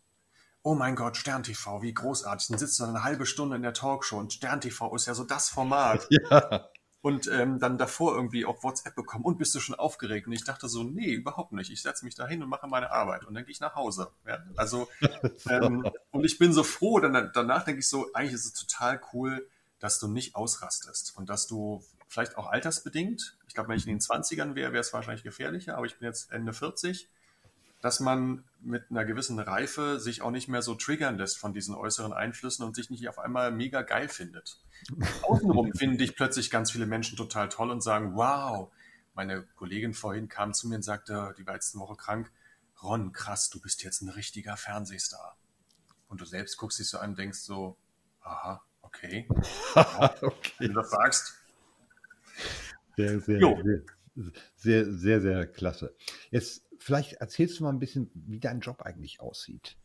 Oh 0.62 0.74
mein 0.74 0.96
Gott, 0.96 1.16
Stern 1.16 1.42
TV, 1.42 1.82
wie 1.82 1.94
großartig. 1.94 2.48
Dann 2.48 2.58
sitzt 2.58 2.78
du 2.80 2.84
eine 2.84 3.04
halbe 3.04 3.26
Stunde 3.26 3.56
in 3.56 3.62
der 3.62 3.72
Talkshow 3.72 4.18
und 4.18 4.32
Stern 4.32 4.60
TV 4.60 4.94
ist 4.94 5.06
ja 5.06 5.14
so 5.14 5.24
das 5.24 5.48
Format. 5.48 6.06
Ja. 6.30 6.68
Und 7.00 7.28
ähm, 7.28 7.60
dann 7.60 7.78
davor 7.78 8.16
irgendwie 8.16 8.44
auf 8.44 8.64
WhatsApp 8.64 8.96
bekommen 8.96 9.24
und 9.24 9.38
bist 9.38 9.54
du 9.54 9.60
schon 9.60 9.76
aufgeregt? 9.76 10.26
Und 10.26 10.32
ich 10.32 10.42
dachte 10.42 10.68
so, 10.68 10.82
nee, 10.82 11.12
überhaupt 11.12 11.52
nicht. 11.52 11.70
Ich 11.70 11.80
setze 11.80 12.04
mich 12.04 12.16
da 12.16 12.26
hin 12.26 12.42
und 12.42 12.48
mache 12.48 12.66
meine 12.66 12.90
Arbeit 12.90 13.24
und 13.24 13.34
dann 13.34 13.44
gehe 13.44 13.52
ich 13.52 13.60
nach 13.60 13.76
Hause. 13.76 14.10
Ja? 14.26 14.42
Also, 14.56 14.88
ähm, 15.48 15.88
und 16.10 16.24
ich 16.24 16.38
bin 16.38 16.52
so 16.52 16.64
froh, 16.64 16.98
dann, 16.98 17.30
danach 17.32 17.64
denke 17.64 17.80
ich 17.80 17.88
so, 17.88 18.12
eigentlich 18.14 18.34
ist 18.34 18.46
es 18.46 18.52
total 18.52 19.00
cool, 19.12 19.48
dass 19.78 20.00
du 20.00 20.08
nicht 20.08 20.34
ausrastest 20.34 21.16
und 21.16 21.30
dass 21.30 21.46
du 21.46 21.84
vielleicht 22.08 22.36
auch 22.36 22.48
altersbedingt, 22.48 23.36
ich 23.46 23.54
glaube, 23.54 23.68
wenn 23.68 23.78
ich 23.78 23.86
in 23.86 23.94
den 23.94 24.00
20ern 24.00 24.54
wäre, 24.54 24.72
wäre 24.72 24.80
es 24.80 24.92
wahrscheinlich 24.92 25.22
gefährlicher, 25.22 25.76
aber 25.76 25.86
ich 25.86 25.98
bin 25.98 26.06
jetzt 26.06 26.32
Ende 26.32 26.52
40, 26.52 27.08
dass 27.80 28.00
man 28.00 28.44
mit 28.60 28.84
einer 28.90 29.04
gewissen 29.04 29.38
Reife 29.38 30.00
sich 30.00 30.22
auch 30.22 30.30
nicht 30.30 30.48
mehr 30.48 30.62
so 30.62 30.74
triggern 30.74 31.16
lässt 31.16 31.38
von 31.38 31.54
diesen 31.54 31.74
äußeren 31.74 32.12
Einflüssen 32.12 32.64
und 32.64 32.74
sich 32.74 32.90
nicht 32.90 33.08
auf 33.08 33.18
einmal 33.18 33.52
mega 33.52 33.82
geil 33.82 34.08
findet. 34.08 34.60
Außenrum 35.22 35.72
finden 35.74 35.98
dich 35.98 36.16
plötzlich 36.16 36.50
ganz 36.50 36.70
viele 36.70 36.86
Menschen 36.86 37.16
total 37.16 37.48
toll 37.48 37.70
und 37.70 37.82
sagen, 37.82 38.14
wow, 38.14 38.70
meine 39.14 39.42
Kollegin 39.56 39.94
vorhin 39.94 40.28
kam 40.28 40.54
zu 40.54 40.68
mir 40.68 40.76
und 40.76 40.82
sagte, 40.82 41.34
die 41.38 41.46
war 41.46 41.54
letzte 41.54 41.78
Woche 41.78 41.96
krank, 41.96 42.30
Ron, 42.82 43.12
krass, 43.12 43.50
du 43.50 43.60
bist 43.60 43.82
jetzt 43.82 44.02
ein 44.02 44.08
richtiger 44.08 44.56
Fernsehstar. 44.56 45.36
Und 46.08 46.20
du 46.20 46.24
selbst 46.24 46.56
guckst 46.56 46.78
dich 46.78 46.88
so 46.88 46.98
an 46.98 47.10
und 47.10 47.18
denkst 47.18 47.40
so, 47.40 47.76
aha, 48.22 48.62
Okay. 48.88 49.28
okay. 50.22 50.52
Wenn 50.58 50.68
du 50.68 50.80
das 50.80 50.90
sagst. 50.90 51.34
Sehr, 52.96 53.20
sehr, 53.20 53.38
sehr, 53.40 53.82
sehr, 54.56 54.92
sehr, 54.92 55.20
sehr 55.20 55.46
klasse. 55.46 55.94
Jetzt 56.30 56.62
vielleicht 56.78 57.14
erzählst 57.14 57.58
du 57.58 57.64
mal 57.64 57.70
ein 57.70 57.78
bisschen, 57.78 58.10
wie 58.14 58.40
dein 58.40 58.60
Job 58.60 58.82
eigentlich 58.82 59.20
aussieht. 59.20 59.76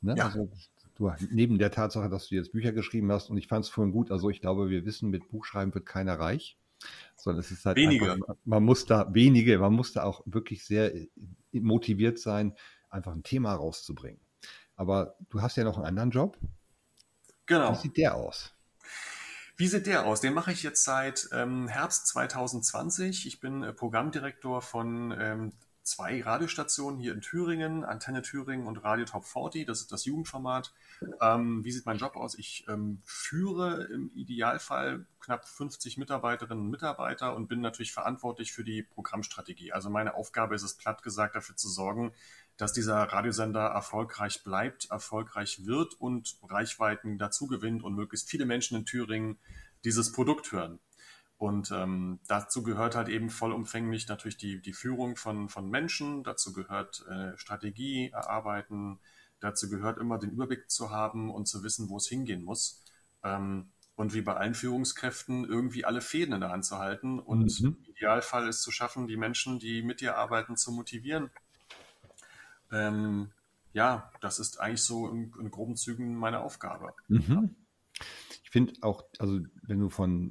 Ne? 0.00 0.14
Ja. 0.16 0.26
Also, 0.26 0.50
du, 0.94 1.12
neben 1.30 1.58
der 1.58 1.70
Tatsache, 1.70 2.08
dass 2.08 2.28
du 2.28 2.34
jetzt 2.34 2.52
Bücher 2.52 2.72
geschrieben 2.72 3.10
hast, 3.12 3.30
und 3.30 3.36
ich 3.36 3.48
fand 3.48 3.64
es 3.64 3.70
vorhin 3.70 3.92
gut, 3.92 4.10
also 4.10 4.30
ich 4.30 4.40
glaube, 4.40 4.70
wir 4.70 4.84
wissen, 4.84 5.10
mit 5.10 5.28
Buchschreiben 5.28 5.74
wird 5.74 5.86
keiner 5.86 6.18
reich, 6.18 6.58
sondern 7.16 7.40
es 7.40 7.50
ist 7.50 7.64
halt 7.64 7.76
wenige. 7.76 8.12
Einfach, 8.12 8.36
man 8.44 8.62
muss 8.62 8.86
da 8.86 9.12
wenige, 9.12 9.58
man 9.58 9.72
muss 9.72 9.92
da 9.92 10.04
auch 10.04 10.22
wirklich 10.26 10.64
sehr 10.64 10.92
motiviert 11.52 12.18
sein, 12.18 12.54
einfach 12.90 13.12
ein 13.12 13.22
Thema 13.22 13.54
rauszubringen. 13.54 14.20
Aber 14.76 15.16
du 15.30 15.40
hast 15.40 15.56
ja 15.56 15.64
noch 15.64 15.78
einen 15.78 15.86
anderen 15.86 16.10
Job. 16.10 16.38
Genau. 17.46 17.72
Wie 17.72 17.76
sieht 17.76 17.96
der 17.96 18.14
aus? 18.14 18.52
Wie 19.56 19.68
sieht 19.68 19.86
der 19.86 20.04
aus? 20.04 20.20
Den 20.20 20.34
mache 20.34 20.52
ich 20.52 20.62
jetzt 20.62 20.84
seit 20.84 21.28
ähm, 21.32 21.66
Herbst 21.66 22.08
2020. 22.08 23.26
Ich 23.26 23.40
bin 23.40 23.62
äh, 23.62 23.72
Programmdirektor 23.72 24.60
von 24.60 25.16
ähm, 25.18 25.52
zwei 25.86 26.20
Radiostationen 26.20 26.98
hier 26.98 27.12
in 27.12 27.20
Thüringen, 27.20 27.84
Antenne 27.84 28.22
Thüringen 28.22 28.66
und 28.66 28.78
Radio 28.78 29.04
Top 29.04 29.24
40, 29.24 29.66
das 29.66 29.80
ist 29.80 29.92
das 29.92 30.04
Jugendformat. 30.04 30.74
Ähm, 31.20 31.64
wie 31.64 31.70
sieht 31.70 31.86
mein 31.86 31.98
Job 31.98 32.16
aus? 32.16 32.36
Ich 32.36 32.66
ähm, 32.68 33.00
führe 33.04 33.84
im 33.84 34.10
Idealfall 34.14 35.06
knapp 35.20 35.48
50 35.48 35.96
Mitarbeiterinnen 35.96 36.64
und 36.64 36.70
Mitarbeiter 36.70 37.36
und 37.36 37.46
bin 37.46 37.60
natürlich 37.60 37.92
verantwortlich 37.92 38.52
für 38.52 38.64
die 38.64 38.82
Programmstrategie. 38.82 39.72
Also 39.72 39.88
meine 39.88 40.14
Aufgabe 40.14 40.56
ist 40.56 40.64
es, 40.64 40.74
platt 40.74 41.04
gesagt, 41.04 41.36
dafür 41.36 41.54
zu 41.54 41.68
sorgen, 41.68 42.12
dass 42.56 42.72
dieser 42.72 42.96
Radiosender 42.96 43.66
erfolgreich 43.66 44.42
bleibt, 44.42 44.90
erfolgreich 44.90 45.66
wird 45.66 45.94
und 45.94 46.36
Reichweiten 46.48 47.16
dazu 47.16 47.46
gewinnt 47.46 47.84
und 47.84 47.94
möglichst 47.94 48.28
viele 48.28 48.44
Menschen 48.44 48.76
in 48.76 48.86
Thüringen 48.86 49.38
dieses 49.84 50.10
Produkt 50.10 50.50
hören. 50.50 50.80
Und 51.38 51.70
ähm, 51.70 52.18
dazu 52.28 52.62
gehört 52.62 52.94
halt 52.94 53.08
eben 53.08 53.28
vollumfänglich 53.28 54.08
natürlich 54.08 54.38
die, 54.38 54.60
die 54.60 54.72
Führung 54.72 55.16
von, 55.16 55.48
von 55.48 55.68
Menschen, 55.68 56.24
dazu 56.24 56.52
gehört 56.52 57.04
äh, 57.08 57.36
Strategie 57.36 58.10
erarbeiten, 58.10 59.00
dazu 59.40 59.68
gehört 59.68 59.98
immer 59.98 60.18
den 60.18 60.30
Überblick 60.30 60.70
zu 60.70 60.90
haben 60.90 61.30
und 61.30 61.46
zu 61.46 61.62
wissen, 61.62 61.90
wo 61.90 61.98
es 61.98 62.08
hingehen 62.08 62.42
muss. 62.42 62.82
Ähm, 63.22 63.70
und 63.96 64.12
wie 64.12 64.20
bei 64.20 64.34
allen 64.34 64.54
Führungskräften 64.54 65.46
irgendwie 65.46 65.86
alle 65.86 66.02
Fäden 66.02 66.34
in 66.34 66.40
der 66.40 66.50
Hand 66.50 66.66
zu 66.66 66.78
halten 66.78 67.18
und 67.18 67.60
mhm. 67.60 67.66
im 67.66 67.84
Idealfall 67.84 68.46
ist 68.46 68.60
zu 68.60 68.70
schaffen, 68.70 69.06
die 69.06 69.16
Menschen, 69.16 69.58
die 69.58 69.82
mit 69.82 70.02
dir 70.02 70.16
arbeiten, 70.18 70.56
zu 70.56 70.70
motivieren 70.70 71.30
ähm, 72.72 73.30
ja, 73.72 74.10
das 74.20 74.38
ist 74.38 74.60
eigentlich 74.60 74.82
so 74.82 75.08
in, 75.08 75.32
in 75.38 75.50
groben 75.50 75.76
Zügen 75.76 76.14
meine 76.14 76.40
Aufgabe. 76.40 76.94
Mhm. 77.08 77.54
Ich 78.42 78.50
finde 78.50 78.74
auch, 78.82 79.04
also 79.18 79.40
wenn 79.62 79.80
du 79.80 79.90
von 79.90 80.30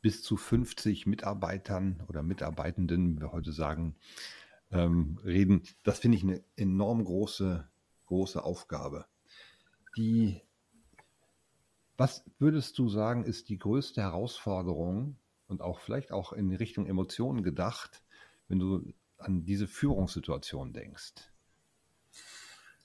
bis 0.00 0.22
zu 0.22 0.36
50 0.36 1.06
Mitarbeitern 1.06 2.02
oder 2.08 2.22
Mitarbeitenden, 2.22 3.16
wie 3.16 3.20
wir 3.20 3.32
heute 3.32 3.52
sagen, 3.52 3.96
ähm, 4.70 5.18
reden, 5.24 5.62
das 5.82 5.98
finde 5.98 6.18
ich 6.18 6.24
eine 6.24 6.42
enorm 6.56 7.04
große, 7.04 7.68
große 8.06 8.42
Aufgabe. 8.42 9.06
Die, 9.96 10.40
was 11.96 12.24
würdest 12.38 12.78
du 12.78 12.88
sagen, 12.88 13.24
ist 13.24 13.48
die 13.48 13.58
größte 13.58 14.02
Herausforderung 14.02 15.16
und 15.48 15.62
auch 15.62 15.80
vielleicht 15.80 16.12
auch 16.12 16.32
in 16.32 16.52
Richtung 16.52 16.86
Emotionen 16.86 17.42
gedacht, 17.42 18.02
wenn 18.48 18.58
du 18.58 18.92
an 19.16 19.44
diese 19.44 19.66
Führungssituation 19.66 20.72
denkst? 20.72 21.14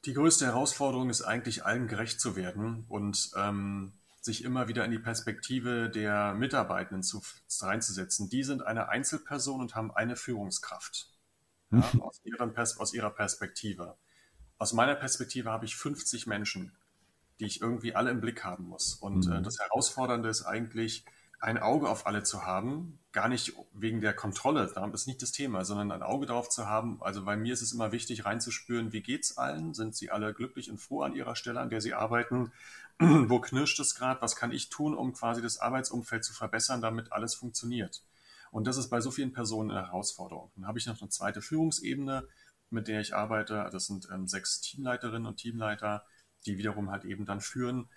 Die 0.05 0.13
größte 0.13 0.46
Herausforderung 0.46 1.10
ist 1.10 1.22
eigentlich, 1.22 1.63
allen 1.63 1.88
gerecht 1.88 2.20
zu 2.20 2.36
werden 2.36 2.86
und 2.89 3.32
ähm, 3.38 3.93
sich 4.24 4.44
immer 4.44 4.70
wieder 4.70 4.86
in 4.86 4.92
die 4.92 5.00
Perspektive 5.00 5.89
der 5.89 6.34
Mitarbeitenden 6.34 7.03
zu, 7.03 7.22
reinzusetzen. 7.60 8.30
Die 8.30 8.44
sind 8.44 8.65
eine 8.65 8.88
Einzelperson 8.88 9.60
und 9.60 9.75
haben 9.75 9.92
eine 9.92 10.15
Führungskraft 10.15 11.10
ja, 11.72 11.84
aus, 12.00 12.22
ihren, 12.24 12.56
aus 12.56 12.94
ihrer 12.94 13.10
Perspektive. 13.10 13.98
Aus 14.58 14.72
meiner 14.72 14.96
Perspektive 14.96 15.51
habe 15.51 15.65
ich 15.65 15.75
50 15.75 16.25
Menschen, 16.25 16.74
die 17.39 17.46
ich 17.46 17.60
irgendwie 17.60 17.96
alle 17.96 18.12
im 18.12 18.22
Blick 18.22 18.46
haben 18.46 18.63
muss. 18.63 18.94
Und 18.94 19.25
äh, 19.25 19.30
mhm. 19.30 19.36
äh, 19.36 19.42
das 19.42 19.60
Herausfordernde 19.60 20.30
ist 20.30 20.44
eigentlich, 20.44 21.03
ein 21.44 21.58
Auge 21.58 21.90
auf 21.90 22.08
alle 22.08 22.24
zu 22.24 22.46
haben, 22.46 23.00
gar 23.12 23.28
nicht 23.28 23.54
wegen 23.74 24.00
der 24.00 24.14
Kontrolle, 24.14 24.66
das 24.74 25.02
ist 25.02 25.08
nicht 25.08 25.22
das 25.22 25.34
Thema, 25.34 25.66
sondern 25.66 25.92
ein 25.92 26.02
Auge 26.02 26.26
darauf 26.26 26.48
zu 26.48 26.68
haben. 26.68 27.02
Also 27.02 27.26
bei 27.26 27.36
mir 27.36 27.54
ist 27.54 27.62
es 27.62 27.74
immer 27.74 27.92
wichtig, 27.92 28.24
reinzuspüren, 28.24 28.94
wie 28.94 29.02
geht's 29.02 29.38
allen? 29.38 29.74
Sind 29.74 29.94
sie 29.94 30.10
alle 30.10 30.34
glücklich 30.34 30.72
und 30.72 30.78
froh 30.78 31.02
an 31.02 31.14
ihrer 31.14 31.36
Stelle, 31.36 31.60
an 31.60 31.70
der 31.70 31.82
sie 31.82 31.94
arbeiten? 31.94 32.54
Wo 33.00 33.42
knirscht 33.42 33.78
es 33.82 33.94
gerade? 33.94 34.22
Was 34.22 34.38
kann 34.38 34.54
ich 34.54 34.70
tun, 34.70 34.96
um 34.96 35.12
quasi 35.12 35.42
das 35.42 35.60
Arbeitsumfeld 35.60 36.24
zu 36.24 36.34
verbessern, 36.34 36.82
damit 36.82 37.12
alles 37.12 37.36
funktioniert? 37.36 38.04
Und 38.52 38.66
das 38.66 38.78
ist 38.78 38.90
bei 38.90 39.02
so 39.02 39.12
vielen 39.12 39.34
Personen 39.34 39.72
eine 39.72 39.88
Herausforderung. 39.88 40.50
Dann 40.56 40.66
habe 40.66 40.80
ich 40.80 40.86
noch 40.86 41.02
eine 41.02 41.10
zweite 41.10 41.42
Führungsebene, 41.42 42.26
mit 42.70 42.88
der 42.88 43.02
ich 43.02 43.16
arbeite. 43.16 43.68
Das 43.70 43.88
sind 43.88 44.08
ähm, 44.14 44.28
sechs 44.28 44.62
Teamleiterinnen 44.62 45.28
und 45.28 45.38
Teamleiter, 45.38 46.06
die 46.46 46.58
wiederum 46.58 46.90
halt 46.90 47.04
eben 47.04 47.26
dann 47.26 47.42
führen. 47.42 47.90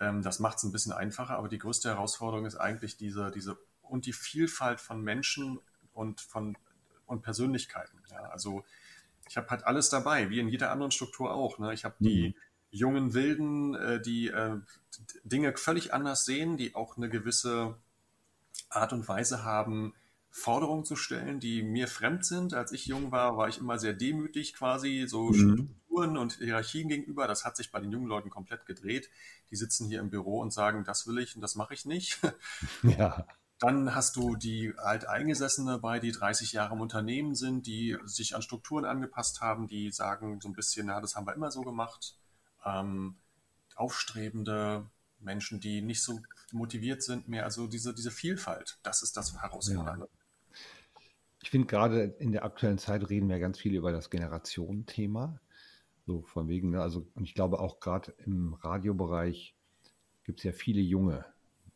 Ähm, 0.00 0.22
das 0.22 0.40
macht 0.40 0.58
es 0.58 0.64
ein 0.64 0.72
bisschen 0.72 0.92
einfacher, 0.92 1.36
aber 1.36 1.48
die 1.48 1.58
größte 1.58 1.88
Herausforderung 1.88 2.46
ist 2.46 2.56
eigentlich 2.56 2.96
diese, 2.96 3.30
diese 3.30 3.58
und 3.82 4.06
die 4.06 4.12
Vielfalt 4.12 4.80
von 4.80 5.02
Menschen 5.02 5.60
und 5.92 6.20
von 6.20 6.56
und 7.06 7.22
Persönlichkeiten. 7.22 7.98
Ja, 8.10 8.22
also 8.30 8.64
ich 9.28 9.36
habe 9.36 9.48
halt 9.48 9.64
alles 9.64 9.88
dabei, 9.88 10.30
wie 10.30 10.40
in 10.40 10.48
jeder 10.48 10.70
anderen 10.70 10.90
Struktur 10.90 11.32
auch. 11.32 11.58
Ne? 11.58 11.72
Ich 11.72 11.84
habe 11.84 11.96
die 12.00 12.28
mhm. 12.28 12.34
jungen 12.70 13.14
Wilden, 13.14 13.74
äh, 13.74 14.00
die 14.00 14.28
äh, 14.28 14.56
Dinge 15.24 15.56
völlig 15.56 15.92
anders 15.92 16.24
sehen, 16.24 16.56
die 16.56 16.74
auch 16.74 16.96
eine 16.96 17.08
gewisse 17.08 17.76
Art 18.68 18.92
und 18.92 19.08
Weise 19.08 19.44
haben, 19.44 19.94
Forderungen 20.30 20.84
zu 20.84 20.96
stellen, 20.96 21.38
die 21.38 21.62
mir 21.62 21.86
fremd 21.86 22.24
sind. 22.24 22.54
Als 22.54 22.72
ich 22.72 22.86
jung 22.86 23.12
war, 23.12 23.36
war 23.36 23.48
ich 23.48 23.58
immer 23.58 23.78
sehr 23.78 23.92
demütig 23.92 24.54
quasi, 24.54 25.04
so 25.06 25.28
mhm. 25.28 25.34
Strukturen 25.34 26.16
und 26.16 26.34
Hierarchien 26.34 26.88
gegenüber. 26.88 27.28
Das 27.28 27.44
hat 27.44 27.56
sich 27.56 27.70
bei 27.70 27.80
den 27.80 27.92
jungen 27.92 28.08
Leuten 28.08 28.30
komplett 28.30 28.66
gedreht. 28.66 29.08
Die 29.50 29.56
sitzen 29.56 29.88
hier 29.88 30.00
im 30.00 30.10
Büro 30.10 30.40
und 30.40 30.52
sagen, 30.52 30.84
das 30.84 31.06
will 31.06 31.18
ich 31.18 31.34
und 31.36 31.42
das 31.42 31.54
mache 31.54 31.74
ich 31.74 31.84
nicht. 31.84 32.20
Ja. 32.82 33.26
Dann 33.60 33.94
hast 33.94 34.16
du 34.16 34.34
die 34.34 34.74
Alteingesessenen 34.76 35.74
dabei, 35.74 36.00
die 36.00 36.10
30 36.12 36.52
Jahre 36.52 36.74
im 36.74 36.80
Unternehmen 36.80 37.34
sind, 37.34 37.66
die 37.66 37.96
sich 38.04 38.34
an 38.34 38.42
Strukturen 38.42 38.84
angepasst 38.84 39.40
haben, 39.40 39.68
die 39.68 39.90
sagen 39.90 40.40
so 40.40 40.48
ein 40.48 40.54
bisschen, 40.54 40.88
ja, 40.88 41.00
das 41.00 41.14
haben 41.14 41.26
wir 41.26 41.34
immer 41.34 41.50
so 41.50 41.62
gemacht. 41.62 42.18
Ähm, 42.64 43.16
aufstrebende 43.76 44.90
Menschen, 45.20 45.60
die 45.60 45.82
nicht 45.82 46.02
so 46.02 46.20
motiviert 46.52 47.02
sind 47.02 47.28
mehr. 47.28 47.44
Also 47.44 47.66
diese, 47.66 47.94
diese 47.94 48.10
Vielfalt, 48.10 48.78
das 48.82 49.02
ist 49.02 49.16
das 49.16 49.40
Herausfordernde. 49.40 50.08
Ja. 50.10 50.60
Ich 51.42 51.50
finde 51.50 51.66
gerade 51.66 52.02
in 52.18 52.32
der 52.32 52.44
aktuellen 52.44 52.78
Zeit 52.78 53.08
reden 53.08 53.28
wir 53.28 53.38
ganz 53.38 53.58
viel 53.58 53.74
über 53.74 53.92
das 53.92 54.10
Generationenthema. 54.10 55.40
So 56.06 56.22
von 56.22 56.48
wegen, 56.48 56.70
ne? 56.70 56.82
also 56.82 57.06
und 57.14 57.24
ich 57.24 57.34
glaube 57.34 57.60
auch 57.60 57.80
gerade 57.80 58.12
im 58.24 58.54
Radiobereich 58.54 59.56
gibt 60.24 60.40
es 60.40 60.44
ja 60.44 60.52
viele 60.52 60.80
junge 60.80 61.24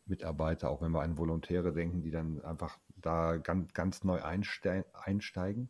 Mitarbeiter, 0.05 0.69
auch 0.69 0.81
wenn 0.81 0.91
wir 0.91 1.01
an 1.01 1.17
Volontäre 1.17 1.73
denken, 1.73 2.01
die 2.01 2.11
dann 2.11 2.41
einfach 2.41 2.77
da 2.97 3.37
ganz, 3.37 3.73
ganz 3.73 4.03
neu 4.03 4.21
einsteigen. 4.21 5.69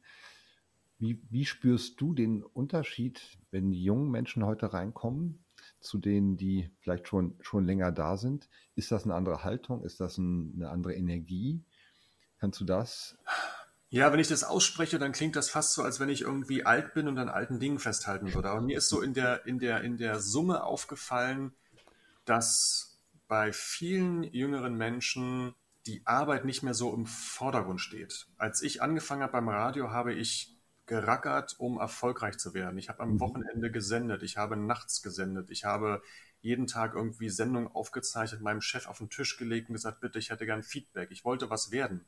Wie, 0.98 1.22
wie 1.30 1.46
spürst 1.46 2.02
du 2.02 2.14
den 2.14 2.44
Unterschied, 2.44 3.38
wenn 3.52 3.72
die 3.72 3.84
jungen 3.84 4.12
Menschen 4.12 4.46
heute 4.46 4.74
reinkommen, 4.74 5.46
zu 5.80 5.98
denen, 5.98 6.36
die 6.36 6.70
vielleicht 6.80 7.08
schon, 7.08 7.36
schon 7.42 7.66
länger 7.66 7.92
da 7.92 8.18
sind? 8.18 8.50
Ist 8.76 8.92
das 8.92 9.06
eine 9.06 9.16
andere 9.16 9.44
Haltung? 9.44 9.84
Ist 9.84 10.00
das 10.00 10.18
ein, 10.18 10.54
eine 10.56 10.70
andere 10.70 10.96
Energie? 10.96 11.64
Kannst 12.38 12.60
du 12.60 12.66
das? 12.66 13.18
Ja, 13.92 14.14
wenn 14.14 14.20
ich 14.20 14.28
das 14.28 14.44
ausspreche, 14.44 15.00
dann 15.00 15.14
klingt 15.14 15.36
das 15.36 15.50
fast 15.50 15.74
so, 15.74 15.82
als 15.82 16.00
wenn 16.00 16.10
ich 16.10 16.22
irgendwie 16.22 16.64
alt 16.64 16.94
bin 16.94 17.08
und 17.08 17.18
an 17.18 17.30
alten 17.30 17.60
Dingen 17.60 17.80
festhalten 17.80 18.34
würde. 18.36 18.50
Aber 18.50 18.62
mir 18.62 18.78
ist 18.78 18.90
so 18.90 19.02
in 19.02 19.16
der, 19.16 19.46
in 19.48 19.58
der, 19.58 19.82
in 19.82 19.98
der 19.98 20.20
Summe 20.20 20.64
aufgefallen, 20.64 21.54
dass 22.26 23.00
bei 23.28 23.52
vielen 23.52 24.24
jüngeren 24.24 24.76
Menschen 24.76 25.56
die 25.88 26.06
Arbeit 26.06 26.46
nicht 26.46 26.62
mehr 26.62 26.76
so 26.76 26.94
im 26.94 27.08
Vordergrund 27.08 27.82
steht. 27.82 28.28
Als 28.38 28.62
ich 28.62 28.84
angefangen 28.84 29.24
habe 29.24 29.34
beim 29.34 29.50
Radio, 29.50 29.90
habe 29.90 30.14
ich 30.14 30.56
gerackert, 30.86 31.56
um 31.58 31.80
erfolgreich 31.80 32.38
zu 32.38 32.54
werden. 32.54 32.78
Ich 32.78 32.90
habe 32.90 33.02
am 33.02 33.14
mhm. 33.14 33.20
Wochenende 33.20 33.72
gesendet, 33.72 34.22
ich 34.22 34.38
habe 34.38 34.56
nachts 34.56 35.02
gesendet, 35.02 35.50
ich 35.50 35.66
habe 35.66 36.02
jeden 36.42 36.68
Tag 36.68 36.94
irgendwie 36.94 37.30
Sendungen 37.30 37.70
aufgezeichnet, 37.70 38.42
meinem 38.42 38.62
Chef 38.62 38.88
auf 38.88 39.00
den 39.00 39.10
Tisch 39.10 39.38
gelegt 39.38 39.70
und 39.70 39.74
gesagt, 39.74 40.00
bitte, 40.00 40.20
ich 40.20 40.30
hätte 40.30 40.46
gern 40.46 40.64
Feedback, 40.64 41.10
ich 41.12 41.26
wollte 41.26 41.50
was 41.50 41.72
werden. 41.72 42.06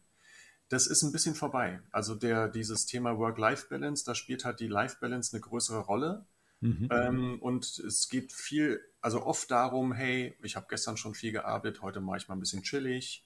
Das 0.71 0.87
ist 0.87 1.03
ein 1.03 1.11
bisschen 1.11 1.35
vorbei. 1.35 1.81
Also 1.91 2.15
der, 2.15 2.47
dieses 2.47 2.85
Thema 2.85 3.17
Work-Life-Balance, 3.17 4.05
da 4.05 4.15
spielt 4.15 4.45
halt 4.45 4.61
die 4.61 4.69
Life-Balance 4.69 5.33
eine 5.33 5.41
größere 5.41 5.79
Rolle. 5.79 6.25
Mhm. 6.61 6.87
Ähm, 6.89 7.41
und 7.41 7.77
es 7.79 8.07
geht 8.07 8.31
viel, 8.31 8.79
also 9.01 9.25
oft 9.25 9.51
darum, 9.51 9.91
hey, 9.91 10.33
ich 10.41 10.55
habe 10.55 10.67
gestern 10.69 10.95
schon 10.95 11.13
viel 11.13 11.33
gearbeitet, 11.33 11.81
heute 11.81 11.99
mache 11.99 12.19
ich 12.19 12.29
mal 12.29 12.35
ein 12.35 12.39
bisschen 12.39 12.63
chillig, 12.63 13.25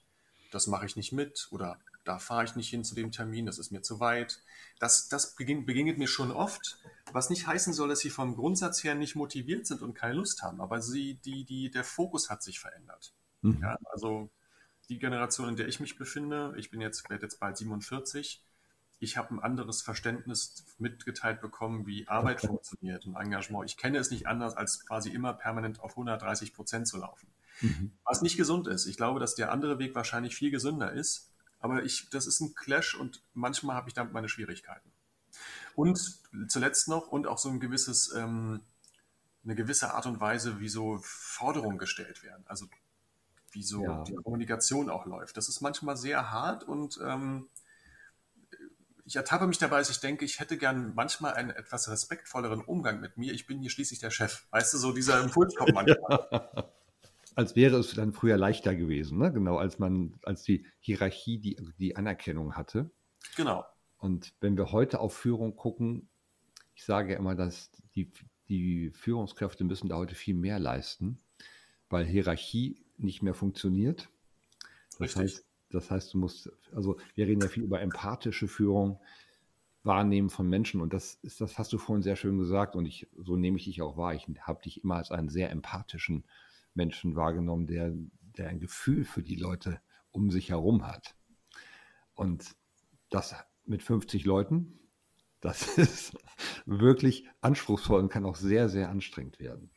das 0.50 0.66
mache 0.66 0.86
ich 0.86 0.96
nicht 0.96 1.12
mit 1.12 1.46
oder 1.52 1.78
da 2.02 2.18
fahre 2.18 2.42
ich 2.44 2.56
nicht 2.56 2.68
hin 2.68 2.82
zu 2.82 2.96
dem 2.96 3.12
Termin, 3.12 3.46
das 3.46 3.58
ist 3.60 3.70
mir 3.70 3.82
zu 3.82 4.00
weit. 4.00 4.42
Das, 4.80 5.08
das 5.08 5.36
begegnet 5.36 5.98
mir 5.98 6.08
schon 6.08 6.32
oft, 6.32 6.78
was 7.12 7.30
nicht 7.30 7.46
heißen 7.46 7.72
soll, 7.72 7.90
dass 7.90 8.00
sie 8.00 8.10
vom 8.10 8.34
Grundsatz 8.34 8.82
her 8.82 8.96
nicht 8.96 9.14
motiviert 9.14 9.68
sind 9.68 9.82
und 9.82 9.94
keine 9.94 10.14
Lust 10.14 10.42
haben, 10.42 10.60
aber 10.60 10.82
sie, 10.82 11.14
die, 11.14 11.44
die, 11.44 11.70
der 11.70 11.84
Fokus 11.84 12.28
hat 12.28 12.42
sich 12.42 12.58
verändert. 12.58 13.12
Mhm. 13.42 13.60
Ja, 13.62 13.78
also 13.92 14.30
die 14.88 14.98
Generation, 14.98 15.48
in 15.48 15.56
der 15.56 15.68
ich 15.68 15.80
mich 15.80 15.98
befinde, 15.98 16.54
ich 16.56 16.70
bin 16.70 16.80
jetzt, 16.80 17.08
werde 17.10 17.24
jetzt 17.24 17.40
bald 17.40 17.56
47, 17.56 18.42
ich 18.98 19.16
habe 19.16 19.34
ein 19.34 19.40
anderes 19.40 19.82
Verständnis 19.82 20.64
mitgeteilt 20.78 21.40
bekommen, 21.40 21.86
wie 21.86 22.08
Arbeit 22.08 22.40
funktioniert 22.40 23.04
und 23.06 23.14
Engagement. 23.14 23.68
Ich 23.68 23.76
kenne 23.76 23.98
es 23.98 24.10
nicht 24.10 24.26
anders, 24.26 24.56
als 24.56 24.86
quasi 24.86 25.10
immer 25.10 25.34
permanent 25.34 25.80
auf 25.80 25.92
130 25.92 26.54
Prozent 26.54 26.88
zu 26.88 26.98
laufen. 26.98 27.28
Mhm. 27.60 27.92
Was 28.04 28.22
nicht 28.22 28.36
gesund 28.36 28.68
ist. 28.68 28.86
Ich 28.86 28.96
glaube, 28.96 29.20
dass 29.20 29.34
der 29.34 29.52
andere 29.52 29.78
Weg 29.78 29.94
wahrscheinlich 29.94 30.34
viel 30.34 30.50
gesünder 30.50 30.92
ist. 30.92 31.30
Aber 31.58 31.82
ich, 31.84 32.08
das 32.10 32.26
ist 32.26 32.40
ein 32.40 32.54
Clash 32.54 32.94
und 32.94 33.22
manchmal 33.34 33.76
habe 33.76 33.88
ich 33.88 33.94
damit 33.94 34.12
meine 34.12 34.28
Schwierigkeiten. 34.28 34.90
Und 35.74 36.20
zuletzt 36.48 36.88
noch 36.88 37.08
und 37.08 37.26
auch 37.26 37.38
so 37.38 37.50
ein 37.50 37.60
gewisses, 37.60 38.14
ähm, 38.14 38.60
eine 39.44 39.54
gewisse 39.54 39.92
Art 39.92 40.06
und 40.06 40.20
Weise, 40.20 40.60
wie 40.60 40.68
so 40.68 40.98
Forderungen 41.02 41.78
gestellt 41.78 42.22
werden. 42.22 42.44
Also 42.46 42.66
wie 43.56 43.62
so 43.62 43.82
ja. 43.82 44.04
die 44.04 44.14
Kommunikation 44.14 44.90
auch 44.90 45.06
läuft. 45.06 45.38
Das 45.38 45.48
ist 45.48 45.62
manchmal 45.62 45.96
sehr 45.96 46.30
hart 46.30 46.62
und 46.62 47.00
ähm, 47.02 47.48
ich 49.06 49.16
ertappe 49.16 49.46
mich 49.46 49.56
dabei, 49.56 49.78
dass 49.78 49.88
ich 49.88 50.00
denke, 50.00 50.26
ich 50.26 50.40
hätte 50.40 50.58
gern 50.58 50.92
manchmal 50.94 51.32
einen 51.34 51.50
etwas 51.50 51.88
respektvolleren 51.88 52.60
Umgang 52.60 53.00
mit 53.00 53.16
mir. 53.16 53.32
Ich 53.32 53.46
bin 53.46 53.60
hier 53.60 53.70
schließlich 53.70 53.98
der 53.98 54.10
Chef. 54.10 54.46
Weißt 54.50 54.74
du, 54.74 54.78
so 54.78 54.92
dieser 54.92 55.22
Impuls 55.22 55.54
kommt 55.54 55.72
manchmal. 55.74 56.28
Ja. 56.30 56.72
Als 57.34 57.56
wäre 57.56 57.76
es 57.78 57.94
dann 57.94 58.12
früher 58.12 58.36
leichter 58.36 58.74
gewesen, 58.74 59.18
ne? 59.18 59.32
Genau, 59.32 59.56
als 59.56 59.78
man, 59.78 60.18
als 60.22 60.42
die 60.42 60.66
Hierarchie 60.80 61.38
die, 61.38 61.56
die 61.78 61.96
Anerkennung 61.96 62.56
hatte. 62.56 62.90
Genau. 63.36 63.64
Und 63.96 64.34
wenn 64.40 64.58
wir 64.58 64.72
heute 64.72 65.00
auf 65.00 65.16
Führung 65.16 65.56
gucken, 65.56 66.10
ich 66.74 66.84
sage 66.84 67.14
immer, 67.14 67.34
dass 67.34 67.70
die, 67.94 68.10
die 68.48 68.90
Führungskräfte 68.90 69.64
müssen 69.64 69.88
da 69.88 69.96
heute 69.96 70.14
viel 70.14 70.34
mehr 70.34 70.58
leisten, 70.58 71.18
weil 71.88 72.04
Hierarchie 72.04 72.85
nicht 72.98 73.22
mehr 73.22 73.34
funktioniert. 73.34 74.08
Das 74.92 75.00
Richtig. 75.00 75.22
heißt, 75.22 75.46
das 75.70 75.90
heißt, 75.90 76.14
du 76.14 76.18
musst, 76.18 76.50
also 76.74 76.96
wir 77.14 77.26
reden 77.26 77.42
ja 77.42 77.48
viel 77.48 77.64
über 77.64 77.80
empathische 77.80 78.48
Führung, 78.48 79.00
Wahrnehmen 79.82 80.30
von 80.30 80.48
Menschen 80.48 80.80
und 80.80 80.92
das 80.92 81.14
ist, 81.22 81.40
das 81.40 81.58
hast 81.58 81.72
du 81.72 81.78
vorhin 81.78 82.02
sehr 82.02 82.16
schön 82.16 82.38
gesagt 82.38 82.74
und 82.74 82.86
ich, 82.86 83.06
so 83.16 83.36
nehme 83.36 83.56
ich 83.56 83.64
dich 83.64 83.82
auch 83.82 83.96
wahr. 83.96 84.14
Ich 84.14 84.26
habe 84.40 84.62
dich 84.62 84.82
immer 84.82 84.96
als 84.96 85.10
einen 85.12 85.28
sehr 85.28 85.50
empathischen 85.50 86.24
Menschen 86.74 87.14
wahrgenommen, 87.14 87.66
der, 87.66 87.92
der 88.36 88.48
ein 88.48 88.58
Gefühl 88.58 89.04
für 89.04 89.22
die 89.22 89.36
Leute 89.36 89.80
um 90.10 90.30
sich 90.30 90.50
herum 90.50 90.86
hat. 90.86 91.14
Und 92.14 92.56
das 93.10 93.34
mit 93.64 93.82
50 93.82 94.24
Leuten, 94.24 94.78
das 95.40 95.78
ist 95.78 96.16
wirklich 96.64 97.28
anspruchsvoll 97.40 98.00
und 98.00 98.08
kann 98.08 98.24
auch 98.24 98.36
sehr, 98.36 98.68
sehr 98.68 98.90
anstrengend 98.90 99.38
werden. 99.38 99.70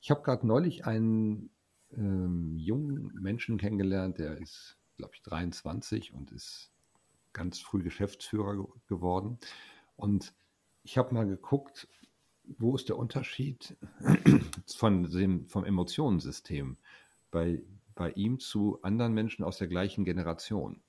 Ich 0.00 0.10
habe 0.10 0.22
gerade 0.22 0.46
neulich 0.46 0.86
einen 0.86 1.50
ähm, 1.96 2.56
jungen 2.56 3.12
Menschen 3.20 3.58
kennengelernt, 3.58 4.18
der 4.18 4.38
ist 4.38 4.78
glaube 4.96 5.14
ich, 5.14 5.22
23 5.22 6.12
und 6.12 6.30
ist 6.30 6.70
ganz 7.32 7.58
früh 7.58 7.82
Geschäftsführer 7.82 8.68
geworden. 8.86 9.38
Und 9.96 10.32
ich 10.84 10.98
habe 10.98 11.12
mal 11.12 11.26
geguckt, 11.26 11.88
wo 12.44 12.74
ist 12.74 12.88
der 12.88 12.98
Unterschied 12.98 13.76
von 14.76 15.10
dem, 15.10 15.48
vom 15.48 15.64
Emotionensystem 15.64 16.76
bei, 17.32 17.62
bei 17.94 18.12
ihm 18.12 18.38
zu 18.38 18.80
anderen 18.82 19.12
Menschen 19.12 19.44
aus 19.44 19.58
der 19.58 19.68
gleichen 19.68 20.04
Generation. 20.04 20.82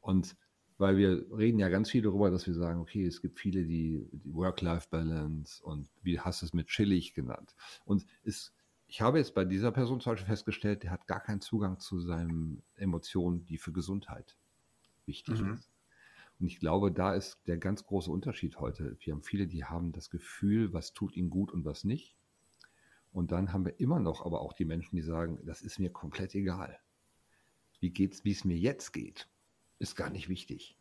Und 0.00 0.36
weil 0.78 0.96
wir 0.96 1.26
reden 1.36 1.58
ja 1.58 1.68
ganz 1.68 1.90
viel 1.90 2.02
darüber, 2.02 2.30
dass 2.30 2.46
wir 2.46 2.54
sagen, 2.54 2.80
okay, 2.80 3.04
es 3.04 3.20
gibt 3.20 3.38
viele, 3.38 3.64
die, 3.64 4.08
die 4.12 4.32
Work-Life-Balance 4.32 5.62
und 5.62 5.90
wie 6.02 6.20
hast 6.20 6.40
du 6.40 6.46
es 6.46 6.54
mit 6.54 6.68
chillig 6.68 7.14
genannt. 7.14 7.54
Und 7.84 8.06
es 8.22 8.54
ich 8.90 9.00
habe 9.00 9.18
jetzt 9.18 9.36
bei 9.36 9.44
dieser 9.44 9.70
Person 9.70 10.00
zum 10.00 10.12
Beispiel 10.12 10.26
festgestellt, 10.26 10.82
der 10.82 10.90
hat 10.90 11.06
gar 11.06 11.20
keinen 11.20 11.40
Zugang 11.40 11.78
zu 11.78 12.00
seinen 12.00 12.60
Emotionen, 12.74 13.46
die 13.46 13.56
für 13.56 13.70
Gesundheit 13.70 14.36
wichtig 15.06 15.40
mhm. 15.40 15.54
ist. 15.54 15.70
Und 16.40 16.48
ich 16.48 16.58
glaube, 16.58 16.90
da 16.90 17.14
ist 17.14 17.38
der 17.46 17.56
ganz 17.56 17.86
große 17.86 18.10
Unterschied 18.10 18.58
heute. 18.58 18.96
Wir 18.98 19.14
haben 19.14 19.22
viele, 19.22 19.46
die 19.46 19.64
haben 19.64 19.92
das 19.92 20.10
Gefühl, 20.10 20.72
was 20.72 20.92
tut 20.92 21.16
ihnen 21.16 21.30
gut 21.30 21.52
und 21.52 21.64
was 21.64 21.84
nicht. 21.84 22.16
Und 23.12 23.30
dann 23.30 23.52
haben 23.52 23.64
wir 23.64 23.78
immer 23.78 24.00
noch 24.00 24.26
aber 24.26 24.40
auch 24.40 24.54
die 24.54 24.64
Menschen, 24.64 24.96
die 24.96 25.02
sagen, 25.02 25.38
das 25.44 25.62
ist 25.62 25.78
mir 25.78 25.90
komplett 25.90 26.34
egal. 26.34 26.76
Wie 27.78 27.90
geht's, 27.90 28.24
wie 28.24 28.32
es 28.32 28.44
mir 28.44 28.58
jetzt 28.58 28.90
geht, 28.90 29.28
ist 29.78 29.94
gar 29.94 30.10
nicht 30.10 30.28
wichtig. 30.28 30.76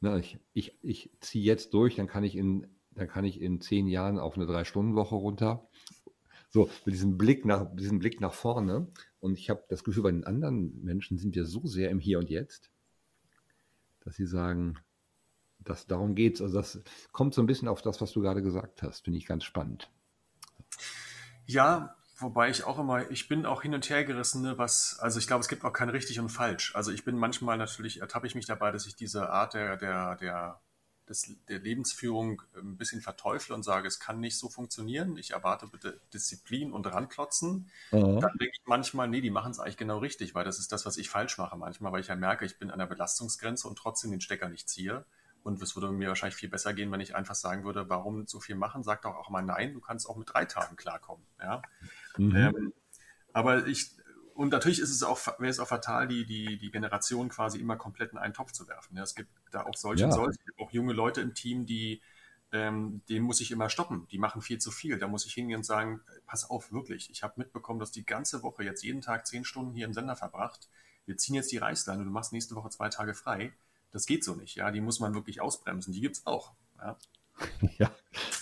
Na, 0.00 0.16
ich, 0.16 0.38
ich, 0.52 0.78
ich 0.80 1.10
ziehe 1.18 1.44
jetzt 1.44 1.74
durch, 1.74 1.96
dann 1.96 2.06
kann 2.06 2.22
ich 2.22 2.36
in, 2.36 2.68
dann 2.92 3.08
kann 3.08 3.24
ich 3.24 3.40
in 3.40 3.60
zehn 3.60 3.88
Jahren 3.88 4.20
auf 4.20 4.36
eine 4.36 4.46
Drei-Stunden-Woche 4.46 5.16
runter 5.16 5.68
so, 6.50 6.68
mit 6.84 6.94
diesem 6.94 7.16
Blick 7.16 7.44
nach, 7.44 7.74
diesem 7.74 8.00
Blick 8.00 8.20
nach 8.20 8.34
vorne. 8.34 8.88
Und 9.20 9.38
ich 9.38 9.50
habe 9.50 9.64
das 9.68 9.84
Gefühl, 9.84 10.02
bei 10.02 10.10
den 10.10 10.24
anderen 10.24 10.82
Menschen 10.82 11.16
sind 11.16 11.34
wir 11.34 11.44
so 11.44 11.66
sehr 11.66 11.90
im 11.90 12.00
Hier 12.00 12.18
und 12.18 12.28
Jetzt, 12.28 12.70
dass 14.00 14.16
sie 14.16 14.26
sagen, 14.26 14.78
dass 15.60 15.86
darum 15.86 16.14
geht 16.14 16.34
es. 16.34 16.42
Also 16.42 16.58
das 16.58 16.82
kommt 17.12 17.34
so 17.34 17.42
ein 17.42 17.46
bisschen 17.46 17.68
auf 17.68 17.82
das, 17.82 18.00
was 18.00 18.12
du 18.12 18.20
gerade 18.20 18.42
gesagt 18.42 18.82
hast. 18.82 19.04
Finde 19.04 19.18
ich 19.18 19.26
ganz 19.26 19.44
spannend. 19.44 19.90
Ja, 21.46 21.96
wobei 22.18 22.50
ich 22.50 22.64
auch 22.64 22.78
immer, 22.78 23.10
ich 23.10 23.28
bin 23.28 23.46
auch 23.46 23.62
hin 23.62 23.74
und 23.74 23.88
her 23.88 24.04
gerissen, 24.04 24.42
ne, 24.42 24.58
was, 24.58 24.98
also 25.00 25.18
ich 25.18 25.26
glaube, 25.26 25.42
es 25.42 25.48
gibt 25.48 25.64
auch 25.64 25.72
kein 25.72 25.88
richtig 25.88 26.18
und 26.18 26.30
falsch. 26.30 26.74
Also 26.74 26.90
ich 26.90 27.04
bin 27.04 27.16
manchmal 27.16 27.58
natürlich, 27.58 28.00
ertappe 28.00 28.26
ich 28.26 28.34
mich 28.34 28.46
dabei, 28.46 28.72
dass 28.72 28.86
ich 28.86 28.96
diese 28.96 29.30
Art 29.30 29.54
der, 29.54 29.76
der, 29.76 30.16
der, 30.16 30.60
des, 31.10 31.34
der 31.48 31.58
Lebensführung 31.58 32.40
ein 32.56 32.76
bisschen 32.76 33.02
verteufle 33.02 33.54
und 33.54 33.64
sage, 33.64 33.88
es 33.88 34.00
kann 34.00 34.20
nicht 34.20 34.38
so 34.38 34.48
funktionieren. 34.48 35.16
Ich 35.16 35.32
erwarte 35.32 35.66
bitte 35.66 36.00
Disziplin 36.14 36.72
und 36.72 36.86
Ranklotzen. 36.86 37.68
Mhm. 37.90 38.20
Dann 38.20 38.32
denke 38.38 38.52
ich 38.54 38.62
manchmal, 38.64 39.08
nee, 39.08 39.20
die 39.20 39.30
machen 39.30 39.50
es 39.50 39.58
eigentlich 39.58 39.76
genau 39.76 39.98
richtig, 39.98 40.34
weil 40.34 40.44
das 40.44 40.58
ist 40.58 40.72
das, 40.72 40.86
was 40.86 40.96
ich 40.96 41.10
falsch 41.10 41.36
mache 41.36 41.56
manchmal, 41.58 41.92
weil 41.92 42.00
ich 42.00 42.06
ja 42.06 42.16
merke, 42.16 42.46
ich 42.46 42.58
bin 42.58 42.70
an 42.70 42.78
der 42.78 42.86
Belastungsgrenze 42.86 43.68
und 43.68 43.76
trotzdem 43.76 44.12
den 44.12 44.20
Stecker 44.20 44.48
nicht 44.48 44.68
ziehe. 44.68 45.04
Und 45.42 45.60
es 45.60 45.74
würde 45.74 45.90
mir 45.90 46.08
wahrscheinlich 46.08 46.36
viel 46.36 46.50
besser 46.50 46.74
gehen, 46.74 46.92
wenn 46.92 47.00
ich 47.00 47.16
einfach 47.16 47.34
sagen 47.34 47.64
würde, 47.64 47.88
warum 47.88 48.26
so 48.26 48.40
viel 48.40 48.56
machen? 48.56 48.84
Sag 48.84 49.02
doch 49.02 49.16
auch 49.16 49.30
mal 49.30 49.42
nein, 49.42 49.72
du 49.72 49.80
kannst 49.80 50.08
auch 50.08 50.16
mit 50.16 50.32
drei 50.32 50.44
Tagen 50.44 50.76
klarkommen. 50.76 51.24
Ja? 51.40 51.62
Mhm. 52.16 52.36
Ähm, 52.36 52.72
aber 53.32 53.66
ich, 53.66 53.90
und 54.34 54.50
natürlich 54.50 54.80
ist 54.80 54.90
es 54.90 55.02
auch, 55.02 55.18
wäre 55.38 55.50
es 55.50 55.58
auch 55.58 55.68
fatal, 55.68 56.08
die, 56.08 56.24
die, 56.26 56.58
die 56.58 56.70
Generation 56.70 57.30
quasi 57.30 57.58
immer 57.58 57.76
komplett 57.76 58.12
in 58.12 58.18
einen 58.18 58.34
Topf 58.34 58.52
zu 58.52 58.68
werfen. 58.68 58.96
Ja, 58.96 59.02
es 59.02 59.14
gibt 59.14 59.30
da 59.50 59.64
auch 59.64 59.76
solche 59.76 60.02
ja. 60.02 60.06
und 60.08 60.12
solche, 60.12 60.38
auch 60.58 60.72
junge 60.72 60.92
Leute 60.92 61.20
im 61.20 61.34
Team, 61.34 61.66
die, 61.66 62.00
ähm, 62.52 63.02
den 63.08 63.22
muss 63.22 63.40
ich 63.40 63.50
immer 63.50 63.68
stoppen. 63.68 64.06
Die 64.10 64.18
machen 64.18 64.42
viel 64.42 64.58
zu 64.58 64.70
viel. 64.70 64.98
Da 64.98 65.08
muss 65.08 65.26
ich 65.26 65.34
hingehen 65.34 65.58
und 65.58 65.64
sagen, 65.64 66.00
pass 66.26 66.48
auf, 66.48 66.72
wirklich. 66.72 67.10
Ich 67.10 67.22
habe 67.22 67.34
mitbekommen, 67.36 67.80
dass 67.80 67.92
die 67.92 68.04
ganze 68.04 68.42
Woche 68.42 68.64
jetzt 68.64 68.82
jeden 68.82 69.00
Tag 69.00 69.26
zehn 69.26 69.44
Stunden 69.44 69.74
hier 69.74 69.86
im 69.86 69.94
Sender 69.94 70.16
verbracht. 70.16 70.68
Wir 71.06 71.16
ziehen 71.16 71.34
jetzt 71.34 71.52
die 71.52 71.58
Reißleine, 71.58 72.04
du 72.04 72.10
machst 72.10 72.32
nächste 72.32 72.54
Woche 72.54 72.70
zwei 72.70 72.88
Tage 72.88 73.14
frei 73.14 73.52
das 73.92 74.06
geht 74.06 74.24
so 74.24 74.34
nicht. 74.34 74.56
Ja, 74.56 74.70
die 74.70 74.80
muss 74.80 75.00
man 75.00 75.14
wirklich 75.14 75.40
ausbremsen. 75.40 75.92
Die 75.92 76.00
gibt 76.00 76.16
es 76.16 76.26
auch. 76.26 76.52
Ja. 76.78 76.98
ja. 77.78 77.90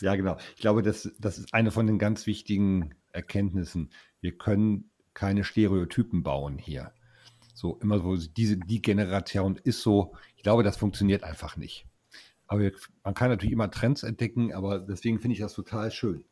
Ja, 0.01 0.17
genau. 0.17 0.37
Ich 0.55 0.61
glaube, 0.61 0.83
das, 0.83 1.11
das 1.19 1.39
ist 1.39 1.55
eine 1.55 1.71
von 1.71 1.87
den 1.87 1.99
ganz 1.99 2.27
wichtigen 2.27 2.95
Erkenntnissen. 3.13 3.91
Wir 4.21 4.37
können 4.37 4.91
keine 5.15 5.45
Stereotypen 5.45 6.23
bauen 6.23 6.59
hier. 6.59 6.93
So 7.59 7.77
immer 7.83 7.99
so, 7.99 8.17
diese, 8.17 8.57
die 8.57 8.81
Generation 8.81 9.57
ist 9.57 9.83
so, 9.83 10.15
ich 10.37 10.45
glaube, 10.45 10.63
das 10.63 10.77
funktioniert 10.77 11.25
einfach 11.25 11.57
nicht. 11.57 11.89
Aber 12.47 12.71
man 13.03 13.15
kann 13.15 13.31
natürlich 13.31 13.53
immer 13.53 13.69
Trends 13.69 14.05
entdecken, 14.05 14.53
aber 14.53 14.79
deswegen 14.79 15.19
finde 15.19 15.35
ich 15.35 15.41
das 15.41 15.55
total 15.55 15.91
schön. 15.91 16.25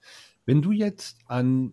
Wenn 0.45 0.63
du 0.63 0.71
jetzt 0.71 1.19
an 1.27 1.73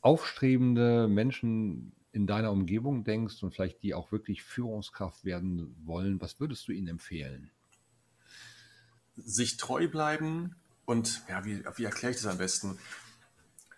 aufstrebende 0.00 1.06
Menschen 1.06 1.92
in 2.12 2.26
deiner 2.26 2.50
Umgebung 2.50 3.04
denkst 3.04 3.42
und 3.42 3.52
vielleicht 3.52 3.82
die 3.82 3.92
auch 3.92 4.10
wirklich 4.10 4.42
Führungskraft 4.42 5.26
werden 5.26 5.76
wollen, 5.84 6.18
was 6.22 6.40
würdest 6.40 6.66
du 6.66 6.72
ihnen 6.72 6.88
empfehlen? 6.88 7.50
Sich 9.16 9.58
treu 9.58 9.86
bleiben 9.86 10.56
und, 10.86 11.22
ja, 11.28 11.44
wie, 11.44 11.62
wie 11.76 11.84
erkläre 11.84 12.12
ich 12.14 12.22
das 12.22 12.26
am 12.26 12.38
besten? 12.38 12.78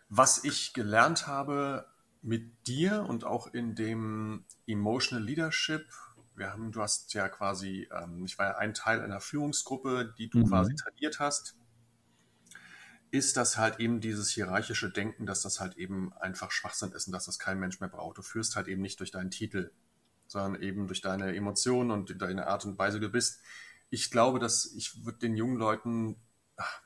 Was 0.09 0.45
ich 0.45 0.73
gelernt 0.73 1.27
habe 1.27 1.92
mit 2.23 2.67
dir 2.67 3.05
und 3.09 3.25
auch 3.25 3.53
in 3.53 3.75
dem 3.75 4.45
Emotional 4.67 5.25
Leadership, 5.25 5.87
wir 6.35 6.51
haben, 6.51 6.73
du 6.73 6.81
hast 6.81 7.13
ja 7.15 7.29
quasi, 7.29 7.89
ähm, 7.93 8.25
ich 8.25 8.39
war 8.39 8.47
ja 8.47 8.57
ein 8.57 8.75
Teil 8.75 9.01
einer 9.01 9.21
Führungsgruppe, 9.21 10.15
die 10.17 10.31
du 10.31 10.39
mhm. 10.39 10.49
quasi 10.49 10.75
trainiert 10.75 11.21
hast 11.21 11.57
ist 13.13 13.37
das 13.37 13.59
halt 13.59 13.79
eben 13.79 14.01
dieses 14.01 14.31
hierarchische 14.31 14.91
Denken, 14.91 15.27
dass 15.27 15.43
das 15.43 15.61
halt 15.61 15.77
eben 15.77 16.15
einfach 16.15 16.51
Schwachsinn 16.51 16.93
ist 16.93 17.07
und 17.07 17.13
dass 17.13 17.27
das 17.27 17.39
kein 17.39 17.61
Mensch 17.61 17.79
mehr 17.79 17.91
braucht. 17.91 18.17
Du 18.17 18.23
führst 18.23 18.57
halt 18.57 18.69
eben 18.69 18.81
nicht 18.81 18.99
durch 19.01 19.11
deinen 19.11 19.31
Titel, 19.31 19.71
sondern 20.27 20.63
eben 20.63 20.87
durch 20.87 21.03
deine 21.03 21.37
Emotionen 21.37 21.91
und 21.91 22.21
deine 22.21 22.47
Art 22.47 22.65
und 22.65 22.79
Weise, 22.79 23.01
du 23.01 23.11
bist. 23.11 23.43
Ich 23.91 24.11
glaube, 24.11 24.39
dass 24.39 24.73
ich 24.75 25.05
würde 25.05 25.19
den 25.19 25.37
jungen 25.37 25.59
Leuten, 25.59 26.17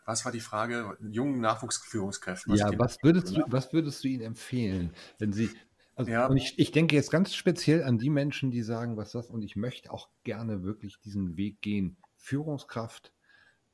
was 0.04 0.24
war 0.24 0.32
die 0.32 0.40
Frage, 0.40 0.96
jungen 1.00 1.40
Nachwuchsführungskräften. 1.40 2.54
Ja, 2.54 2.70
was 2.78 2.98
würdest, 3.02 3.36
du, 3.36 3.42
was 3.48 3.72
würdest 3.72 4.02
du 4.04 4.08
ihnen 4.08 4.22
empfehlen, 4.22 4.94
wenn 5.18 5.32
sie, 5.32 5.50
also 5.94 6.10
ja. 6.10 6.26
und 6.26 6.36
ich, 6.36 6.58
ich 6.58 6.70
denke 6.70 6.94
jetzt 6.94 7.10
ganz 7.10 7.34
speziell 7.34 7.82
an 7.82 7.98
die 7.98 8.10
Menschen, 8.10 8.50
die 8.50 8.62
sagen, 8.62 8.96
was 8.96 9.12
das, 9.12 9.30
und 9.30 9.42
ich 9.42 9.56
möchte 9.56 9.90
auch 9.90 10.08
gerne 10.24 10.62
wirklich 10.62 11.00
diesen 11.00 11.36
Weg 11.36 11.60
gehen, 11.62 11.96
Führungskraft 12.16 13.12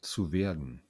zu 0.01 0.33
werden. 0.33 0.83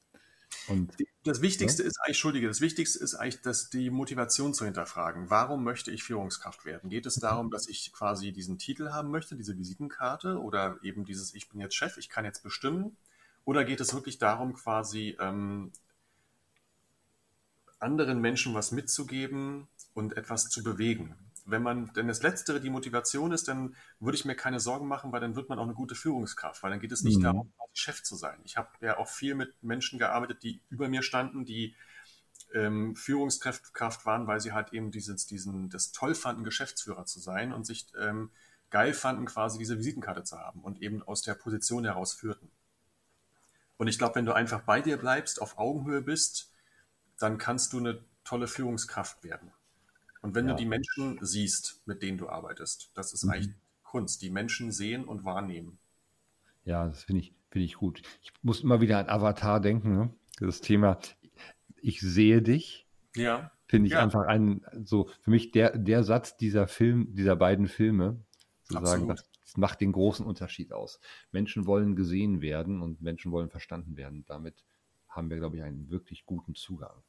Und, 0.68 0.92
das 1.24 1.40
Wichtigste 1.40 1.82
ja? 1.82 1.88
ist 1.88 1.98
eigentlich, 2.00 2.16
Entschuldige, 2.16 2.48
das 2.48 2.60
Wichtigste 2.60 2.98
ist 3.02 3.14
eigentlich, 3.14 3.40
dass 3.42 3.70
die 3.70 3.90
Motivation 3.90 4.54
zu 4.54 4.64
hinterfragen. 4.64 5.30
Warum 5.30 5.64
möchte 5.64 5.90
ich 5.90 6.02
Führungskraft 6.02 6.64
werden? 6.64 6.90
Geht 6.90 7.06
es 7.06 7.14
darum, 7.14 7.50
dass 7.50 7.68
ich 7.68 7.92
quasi 7.92 8.32
diesen 8.32 8.58
Titel 8.58 8.90
haben 8.90 9.10
möchte, 9.10 9.36
diese 9.36 9.56
Visitenkarte 9.56 10.38
oder 10.38 10.78
eben 10.82 11.04
dieses, 11.04 11.34
ich 11.34 11.48
bin 11.48 11.60
jetzt 11.60 11.74
Chef, 11.74 11.96
ich 11.96 12.08
kann 12.08 12.24
jetzt 12.24 12.42
bestimmen? 12.42 12.96
Oder 13.44 13.64
geht 13.64 13.80
es 13.80 13.94
wirklich 13.94 14.18
darum, 14.18 14.54
quasi 14.54 15.16
ähm, 15.20 15.72
anderen 17.78 18.20
Menschen 18.20 18.54
was 18.54 18.72
mitzugeben 18.72 19.68
und 19.94 20.16
etwas 20.16 20.48
zu 20.48 20.62
bewegen? 20.62 21.16
wenn 21.44 21.62
man, 21.62 21.92
denn 21.94 22.08
das 22.08 22.22
Letztere 22.22 22.60
die 22.60 22.70
Motivation 22.70 23.32
ist, 23.32 23.48
dann 23.48 23.74
würde 24.00 24.16
ich 24.16 24.24
mir 24.24 24.34
keine 24.34 24.60
Sorgen 24.60 24.86
machen, 24.86 25.12
weil 25.12 25.20
dann 25.20 25.34
wird 25.34 25.48
man 25.48 25.58
auch 25.58 25.64
eine 25.64 25.74
gute 25.74 25.94
Führungskraft, 25.94 26.62
weil 26.62 26.70
dann 26.70 26.80
geht 26.80 26.92
es 26.92 27.02
nicht 27.02 27.18
mhm. 27.18 27.22
darum, 27.22 27.52
Chef 27.72 28.02
zu 28.02 28.16
sein. 28.16 28.38
Ich 28.44 28.56
habe 28.56 28.68
ja 28.80 28.98
auch 28.98 29.08
viel 29.08 29.34
mit 29.34 29.62
Menschen 29.62 29.98
gearbeitet, 29.98 30.42
die 30.42 30.60
über 30.68 30.88
mir 30.88 31.02
standen, 31.02 31.44
die 31.44 31.74
ähm, 32.52 32.94
Führungskraft 32.94 34.04
waren, 34.04 34.26
weil 34.26 34.40
sie 34.40 34.52
halt 34.52 34.72
eben 34.72 34.90
dieses, 34.90 35.26
diesen, 35.26 35.70
das 35.70 35.92
toll 35.92 36.14
fanden, 36.14 36.44
Geschäftsführer 36.44 37.06
zu 37.06 37.18
sein 37.18 37.52
und 37.52 37.64
sich 37.64 37.86
ähm, 37.98 38.30
geil 38.70 38.92
fanden, 38.92 39.24
quasi 39.24 39.58
diese 39.58 39.78
Visitenkarte 39.78 40.22
zu 40.22 40.38
haben 40.38 40.60
und 40.60 40.82
eben 40.82 41.02
aus 41.02 41.22
der 41.22 41.34
Position 41.34 41.84
heraus 41.84 42.12
führten. 42.12 42.50
Und 43.82 43.88
ich 43.88 43.98
glaube, 43.98 44.14
wenn 44.14 44.26
du 44.26 44.32
einfach 44.32 44.60
bei 44.60 44.80
dir 44.80 44.96
bleibst, 44.96 45.42
auf 45.42 45.58
Augenhöhe 45.58 46.02
bist, 46.02 46.52
dann 47.18 47.36
kannst 47.36 47.72
du 47.72 47.78
eine 47.78 47.98
tolle 48.22 48.46
Führungskraft 48.46 49.24
werden. 49.24 49.50
Und 50.20 50.36
wenn 50.36 50.46
ja. 50.46 50.52
du 50.52 50.56
die 50.56 50.66
Menschen 50.66 51.18
siehst, 51.20 51.82
mit 51.84 52.00
denen 52.00 52.16
du 52.16 52.28
arbeitest, 52.28 52.92
das 52.94 53.12
ist 53.12 53.24
mhm. 53.24 53.30
eigentlich 53.32 53.54
Kunst, 53.82 54.22
die 54.22 54.30
Menschen 54.30 54.70
sehen 54.70 55.04
und 55.04 55.24
wahrnehmen. 55.24 55.80
Ja, 56.64 56.86
das 56.86 57.02
finde 57.02 57.22
ich, 57.22 57.34
finde 57.50 57.64
ich 57.64 57.74
gut. 57.74 58.02
Ich 58.22 58.32
muss 58.42 58.60
immer 58.60 58.80
wieder 58.80 58.98
an 58.98 59.08
Avatar 59.08 59.58
denken, 59.58 59.96
ne? 59.96 60.14
das 60.38 60.60
Thema, 60.60 61.00
ich 61.80 62.00
sehe 62.00 62.40
dich. 62.40 62.86
Ja. 63.16 63.50
Finde 63.66 63.88
ich 63.88 63.94
ja. 63.94 64.00
einfach 64.00 64.28
ein, 64.28 64.64
so 64.84 65.10
für 65.22 65.30
mich 65.30 65.50
der, 65.50 65.76
der 65.76 66.04
Satz 66.04 66.36
dieser 66.36 66.68
Film, 66.68 67.16
dieser 67.16 67.34
beiden 67.34 67.66
Filme, 67.66 68.22
zu 68.62 68.74
sagen, 68.74 69.08
das, 69.08 69.28
das 69.52 69.58
macht 69.58 69.82
den 69.82 69.92
großen 69.92 70.24
Unterschied 70.24 70.72
aus. 70.72 70.98
Menschen 71.30 71.66
wollen 71.66 71.94
gesehen 71.94 72.40
werden 72.40 72.80
und 72.80 73.02
Menschen 73.02 73.32
wollen 73.32 73.50
verstanden 73.50 73.98
werden. 73.98 74.24
Damit 74.24 74.64
haben 75.08 75.28
wir, 75.28 75.36
glaube 75.36 75.58
ich, 75.58 75.62
einen 75.62 75.90
wirklich 75.90 76.24
guten 76.24 76.54
Zugang. 76.54 77.02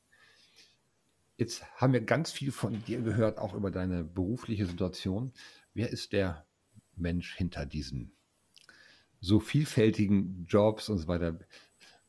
Jetzt 1.38 1.64
haben 1.78 1.94
wir 1.94 2.02
ganz 2.02 2.32
viel 2.32 2.52
von 2.52 2.84
dir 2.84 3.02
gehört, 3.02 3.38
auch 3.38 3.54
über 3.54 3.72
deine 3.72 4.04
berufliche 4.04 4.66
Situation. 4.66 5.32
Wer 5.74 5.90
ist 5.90 6.12
der 6.12 6.46
Mensch 6.98 7.34
hinter 7.34 7.66
diesen 7.66 8.12
so 9.22 9.40
vielfältigen 9.40 10.46
Jobs 10.46 10.90
und 10.90 10.98
so 10.98 11.08
weiter? 11.08 11.40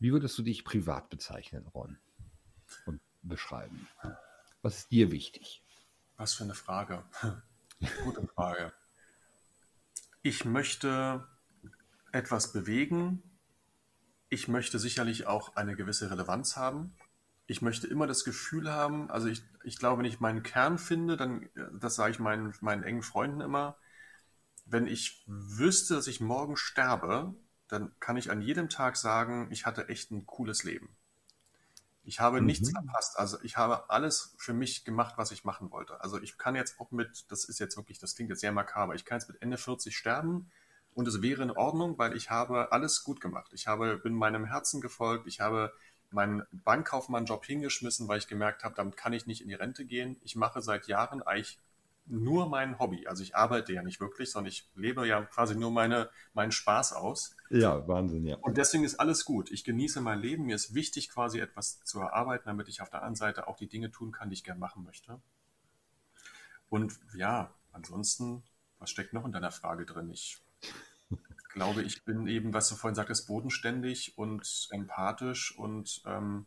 Wie 0.00 0.10
würdest 0.10 0.36
du 0.36 0.42
dich 0.42 0.64
privat 0.64 1.10
bezeichnen, 1.10 1.68
Ron? 1.68 1.96
Und 2.86 3.00
beschreiben? 3.22 3.86
Was 4.62 4.78
ist 4.78 4.90
dir 4.90 5.12
wichtig? 5.12 5.62
Was 6.16 6.34
für 6.34 6.42
eine 6.42 6.54
Frage. 6.54 7.04
Gute 8.02 8.26
Frage. 8.26 8.72
Ich 10.24 10.44
möchte 10.44 11.24
etwas 12.10 12.52
bewegen. 12.52 13.22
Ich 14.28 14.48
möchte 14.48 14.80
sicherlich 14.80 15.28
auch 15.28 15.54
eine 15.54 15.76
gewisse 15.76 16.10
Relevanz 16.10 16.56
haben 16.56 16.96
ich 17.46 17.62
möchte 17.62 17.86
immer 17.86 18.06
das 18.06 18.24
Gefühl 18.24 18.72
haben, 18.72 19.10
also 19.10 19.28
ich, 19.28 19.42
ich 19.64 19.78
glaube, 19.78 19.98
wenn 19.98 20.06
ich 20.06 20.20
meinen 20.20 20.42
Kern 20.42 20.78
finde, 20.78 21.16
dann, 21.16 21.48
das 21.78 21.94
sage 21.94 22.12
ich 22.12 22.18
meinen, 22.18 22.54
meinen 22.60 22.84
engen 22.84 23.02
Freunden 23.02 23.40
immer, 23.40 23.76
wenn 24.66 24.86
ich 24.86 25.24
wüsste, 25.26 25.94
dass 25.94 26.06
ich 26.06 26.20
morgen 26.20 26.56
sterbe, 26.56 27.34
dann 27.68 27.92
kann 28.00 28.16
ich 28.16 28.30
an 28.30 28.40
jedem 28.40 28.68
Tag 28.70 28.96
sagen, 28.96 29.48
ich 29.50 29.66
hatte 29.66 29.88
echt 29.88 30.10
ein 30.10 30.26
cooles 30.26 30.64
Leben. 30.64 30.96
Ich 32.04 32.20
habe 32.20 32.40
mhm. 32.40 32.46
nichts 32.46 32.70
verpasst. 32.70 33.18
Also 33.18 33.38
ich 33.42 33.56
habe 33.56 33.90
alles 33.90 34.34
für 34.38 34.52
mich 34.52 34.84
gemacht, 34.84 35.14
was 35.16 35.30
ich 35.30 35.44
machen 35.44 35.70
wollte. 35.70 36.00
Also 36.02 36.20
ich 36.20 36.38
kann 36.38 36.54
jetzt 36.54 36.78
auch 36.78 36.90
mit, 36.90 37.24
das 37.28 37.44
ist 37.44 37.58
jetzt 37.58 37.76
wirklich, 37.76 37.98
das 37.98 38.14
klingt 38.14 38.30
jetzt 38.30 38.40
sehr 38.40 38.52
makaber, 38.52 38.94
ich 38.94 39.04
kann 39.04 39.18
jetzt 39.18 39.28
mit 39.28 39.40
Ende 39.40 39.56
40 39.56 39.96
sterben 39.96 40.50
und 40.94 41.08
es 41.08 41.22
wäre 41.22 41.42
in 41.42 41.50
Ordnung, 41.50 41.98
weil 41.98 42.16
ich 42.16 42.30
habe 42.30 42.72
alles 42.72 43.04
gut 43.04 43.20
gemacht. 43.20 43.50
Ich 43.54 43.66
habe, 43.66 43.96
bin 43.98 44.14
meinem 44.14 44.44
Herzen 44.44 44.80
gefolgt, 44.80 45.26
ich 45.26 45.40
habe 45.40 45.72
meinen 46.10 46.44
Bankkaufmann-Job 46.52 47.44
hingeschmissen, 47.44 48.06
weil 48.06 48.18
ich 48.18 48.28
gemerkt 48.28 48.64
habe, 48.64 48.74
damit 48.74 48.96
kann 48.96 49.12
ich 49.12 49.26
nicht 49.26 49.40
in 49.40 49.48
die 49.48 49.54
Rente 49.54 49.84
gehen. 49.84 50.16
Ich 50.22 50.36
mache 50.36 50.62
seit 50.62 50.86
Jahren 50.86 51.22
eigentlich 51.22 51.58
nur 52.06 52.48
mein 52.48 52.78
Hobby. 52.78 53.06
Also 53.06 53.22
ich 53.22 53.34
arbeite 53.34 53.72
ja 53.72 53.82
nicht 53.82 54.00
wirklich, 54.00 54.30
sondern 54.30 54.50
ich 54.50 54.68
lebe 54.74 55.06
ja 55.06 55.22
quasi 55.22 55.56
nur 55.56 55.70
meine, 55.70 56.10
meinen 56.34 56.52
Spaß 56.52 56.92
aus. 56.92 57.36
Ja, 57.50 57.86
Wahnsinn, 57.88 58.26
ja. 58.26 58.36
Und 58.36 58.56
deswegen 58.58 58.84
ist 58.84 59.00
alles 59.00 59.24
gut. 59.24 59.50
Ich 59.50 59.64
genieße 59.64 60.00
mein 60.00 60.20
Leben. 60.20 60.44
Mir 60.44 60.56
ist 60.56 60.74
wichtig, 60.74 61.08
quasi 61.08 61.38
etwas 61.38 61.82
zu 61.84 62.00
erarbeiten, 62.00 62.44
damit 62.46 62.68
ich 62.68 62.82
auf 62.82 62.90
der 62.90 63.00
anderen 63.00 63.16
Seite 63.16 63.48
auch 63.48 63.56
die 63.56 63.68
Dinge 63.68 63.90
tun 63.90 64.12
kann, 64.12 64.28
die 64.28 64.34
ich 64.34 64.44
gerne 64.44 64.60
machen 64.60 64.84
möchte. 64.84 65.20
Und 66.68 66.98
ja, 67.16 67.54
ansonsten, 67.72 68.42
was 68.78 68.90
steckt 68.90 69.12
noch 69.12 69.24
in 69.24 69.32
deiner 69.32 69.50
Frage 69.50 69.86
drin? 69.86 70.10
Ich 70.10 70.42
glaube, 71.52 71.82
ich 71.82 72.04
bin 72.04 72.26
eben, 72.26 72.52
was 72.52 72.68
du 72.68 72.74
vorhin 72.74 72.96
sagtest, 72.96 73.26
bodenständig 73.28 74.18
und 74.18 74.68
empathisch 74.70 75.56
und 75.56 76.02
ähm, 76.04 76.46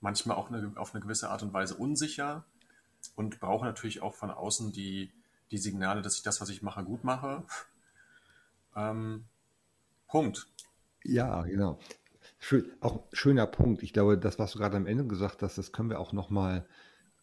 manchmal 0.00 0.36
auch 0.36 0.50
eine, 0.50 0.72
auf 0.76 0.94
eine 0.94 1.02
gewisse 1.02 1.30
Art 1.30 1.42
und 1.42 1.52
Weise 1.52 1.76
unsicher 1.76 2.44
und 3.18 3.40
brauche 3.40 3.66
natürlich 3.66 4.00
auch 4.00 4.14
von 4.14 4.30
außen 4.30 4.72
die, 4.72 5.10
die 5.50 5.58
Signale, 5.58 6.02
dass 6.02 6.16
ich 6.16 6.22
das, 6.22 6.40
was 6.40 6.50
ich 6.50 6.62
mache, 6.62 6.84
gut 6.84 7.02
mache. 7.02 7.42
Ähm, 8.76 9.24
Punkt. 10.06 10.46
Ja, 11.02 11.42
genau. 11.42 11.80
Schön, 12.38 12.70
auch 12.80 13.02
schöner 13.12 13.48
Punkt. 13.48 13.82
Ich 13.82 13.92
glaube, 13.92 14.18
das, 14.18 14.38
was 14.38 14.52
du 14.52 14.58
gerade 14.60 14.76
am 14.76 14.86
Ende 14.86 15.04
gesagt 15.04 15.42
hast, 15.42 15.58
das 15.58 15.72
können 15.72 15.90
wir 15.90 15.98
auch 15.98 16.12
nochmal 16.12 16.68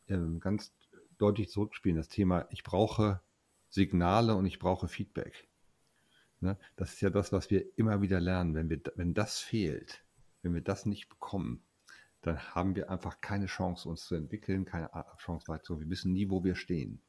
ähm, 0.10 0.42
ganz 0.42 0.74
deutlich 1.18 1.50
zurückspielen. 1.50 1.96
Das 1.96 2.10
Thema, 2.10 2.46
ich 2.50 2.64
brauche 2.64 3.22
Signale 3.70 4.36
und 4.36 4.46
ich 4.46 4.60
brauche 4.60 4.90
Feedback. 4.90 5.48
Ne? 6.42 6.58
Das 6.76 6.94
ist 6.94 7.02
ja 7.02 7.10
das, 7.10 7.32
was 7.32 7.50
wir 7.50 7.78
immer 7.78 8.02
wieder 8.02 8.20
lernen. 8.20 8.54
Wenn, 8.54 8.70
wir, 8.70 8.82
wenn 8.96 9.14
das 9.14 9.40
fehlt, 9.40 10.04
wenn 10.42 10.54
wir 10.54 10.62
das 10.62 10.86
nicht 10.86 11.08
bekommen, 11.08 11.64
dann 12.26 12.40
haben 12.56 12.76
wir 12.76 12.90
einfach 12.90 13.22
keine 13.22 13.46
Chance, 13.46 13.88
uns 13.88 14.06
zu 14.06 14.16
entwickeln, 14.16 14.66
keine 14.66 14.90
Chance 15.18 15.48
weiter. 15.48 15.80
Wir 15.80 15.90
wissen 15.90 16.12
nie, 16.12 16.30
wo 16.30 16.44
wir 16.44 16.56
stehen. 16.56 17.02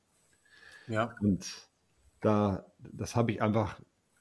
Ja. 0.89 1.17
Und 1.21 1.69
da, 2.21 2.67
das 2.79 3.17
habe 3.17 3.33
ich 3.33 3.41
einfach, 3.41 3.81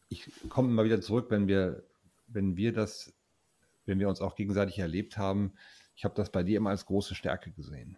ich 0.09 0.31
komme 0.49 0.69
immer 0.69 0.85
wieder 0.85 1.01
zurück, 1.01 1.27
wenn 1.29 1.47
wir, 1.47 1.83
wenn 2.27 2.55
wir 2.55 2.71
das, 2.71 3.13
wenn 3.85 3.99
wir 3.99 4.07
uns 4.07 4.21
auch 4.21 4.35
gegenseitig 4.35 4.79
erlebt 4.79 5.17
haben. 5.17 5.53
Ich 5.95 6.05
habe 6.05 6.15
das 6.15 6.31
bei 6.31 6.43
dir 6.43 6.57
immer 6.57 6.69
als 6.69 6.85
große 6.85 7.13
Stärke 7.13 7.51
gesehen. 7.51 7.97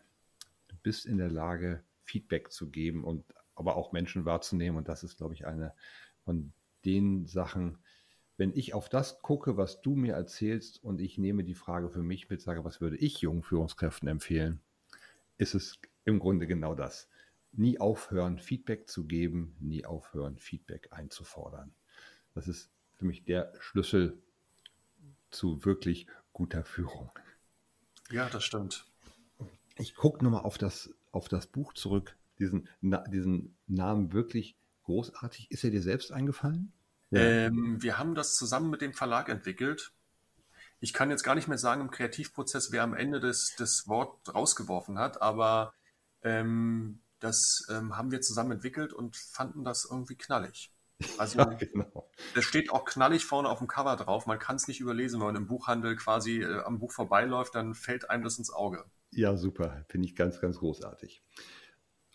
Du 0.68 0.76
bist 0.82 1.06
in 1.06 1.18
der 1.18 1.30
Lage, 1.30 1.84
Feedback 2.04 2.52
zu 2.52 2.70
geben 2.70 3.04
und 3.04 3.26
aber 3.56 3.76
auch 3.76 3.92
Menschen 3.92 4.26
wahrzunehmen. 4.26 4.78
Und 4.78 4.88
das 4.88 5.04
ist, 5.04 5.18
glaube 5.18 5.34
ich, 5.34 5.46
eine 5.46 5.74
von 6.24 6.52
den 6.84 7.26
Sachen, 7.28 7.78
wenn 8.38 8.54
ich 8.56 8.74
auf 8.74 8.88
das 8.88 9.22
gucke, 9.22 9.58
was 9.58 9.82
du 9.82 9.96
mir 9.96 10.14
erzählst 10.14 10.84
und 10.84 11.02
ich 11.02 11.18
nehme 11.18 11.44
die 11.44 11.56
Frage 11.56 11.90
für 11.90 12.04
mich 12.04 12.30
mit, 12.30 12.42
sage, 12.42 12.64
was 12.64 12.80
würde 12.80 12.98
ich 12.98 13.20
jungen 13.20 13.44
Führungskräften 13.44 14.08
empfehlen, 14.08 14.62
ist 15.38 15.56
es 15.56 15.80
im 16.06 16.20
Grunde 16.20 16.48
genau 16.48 16.76
das. 16.76 17.10
Nie 17.52 17.80
aufhören, 17.80 18.38
Feedback 18.38 18.88
zu 18.88 19.06
geben, 19.06 19.56
nie 19.60 19.86
aufhören, 19.86 20.38
Feedback 20.38 20.90
einzufordern. 20.92 21.74
Das 22.36 22.48
ist 22.48 22.70
für 22.94 23.06
mich 23.06 23.26
der 23.26 23.52
Schlüssel 23.60 24.22
zu 25.32 25.66
wirklich 25.66 26.08
guter 26.32 26.64
Führung. 26.64 27.10
Ja, 28.12 28.30
das 28.30 28.44
stimmt. 28.44 28.86
Ich 29.78 29.96
gucke 29.96 30.24
nochmal 30.24 30.44
auf 30.44 30.58
das, 30.58 30.94
auf 31.12 31.28
das 31.28 31.48
Buch 31.48 31.74
zurück, 31.74 32.16
diesen, 32.38 32.70
diesen 32.82 33.56
Namen 33.66 34.14
wirklich 34.14 34.56
großartig. 34.84 35.52
Ist 35.52 35.64
er 35.64 35.72
dir 35.72 35.82
selbst 35.82 36.12
eingefallen? 36.12 36.72
Ja. 37.12 37.22
Ähm, 37.22 37.82
wir 37.82 37.98
haben 37.98 38.16
das 38.16 38.36
zusammen 38.36 38.70
mit 38.70 38.82
dem 38.82 38.94
Verlag 38.94 39.30
entwickelt. 39.30 39.92
Ich 40.80 40.94
kann 40.94 41.10
jetzt 41.10 41.24
gar 41.24 41.36
nicht 41.36 41.48
mehr 41.48 41.58
sagen 41.58 41.82
im 41.82 41.92
Kreativprozess, 41.92 42.72
wer 42.72 42.84
am 42.84 42.94
Ende 42.94 43.20
das, 43.20 43.54
das 43.58 43.88
Wort 43.88 44.34
rausgeworfen 44.34 45.00
hat, 45.00 45.22
aber 45.22 45.74
ähm, 46.22 47.00
das 47.20 47.66
ähm, 47.70 47.98
haben 47.98 48.12
wir 48.12 48.22
zusammen 48.22 48.52
entwickelt 48.52 48.94
und 48.94 49.16
fanden 49.16 49.64
das 49.64 49.88
irgendwie 49.90 50.16
knallig. 50.16 50.72
Also, 51.20 51.38
ja, 51.38 51.46
genau. 51.46 52.10
das 52.34 52.44
steht 52.44 52.72
auch 52.72 52.84
knallig 52.84 53.24
vorne 53.24 53.50
auf 53.50 53.60
dem 53.60 53.68
Cover 53.68 53.96
drauf. 53.96 54.26
Man 54.26 54.40
kann 54.40 54.56
es 54.56 54.68
nicht 54.68 54.80
überlesen, 54.80 55.20
wenn 55.20 55.28
man 55.28 55.36
im 55.36 55.46
Buchhandel 55.46 55.96
quasi 55.96 56.42
äh, 56.42 56.62
am 56.64 56.80
Buch 56.80 56.92
vorbeiläuft, 56.92 57.54
dann 57.54 57.76
fällt 57.76 58.10
einem 58.10 58.24
das 58.24 58.40
ins 58.40 58.52
Auge. 58.52 58.84
Ja, 59.12 59.38
super. 59.38 59.86
Finde 59.90 60.08
ich 60.08 60.16
ganz, 60.16 60.42
ganz 60.42 60.58
großartig. 60.58 61.24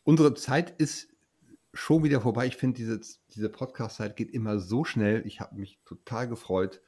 Unsere 0.03 0.35
Zeit 0.35 0.71
ist 0.81 1.12
schon 1.73 2.05
wieder 2.05 2.21
vorbei. 2.21 2.47
Ich 2.47 2.57
finde, 2.57 2.77
diese, 2.77 3.01
diese 3.35 3.49
Podcast-Zeit 3.49 4.17
geht 4.17 4.31
immer 4.31 4.59
so 4.59 4.85
schnell. 4.85 5.27
Ich 5.27 5.41
habe 5.41 5.57
mich 5.57 5.81
total 5.85 6.29
gefreut, 6.29 6.83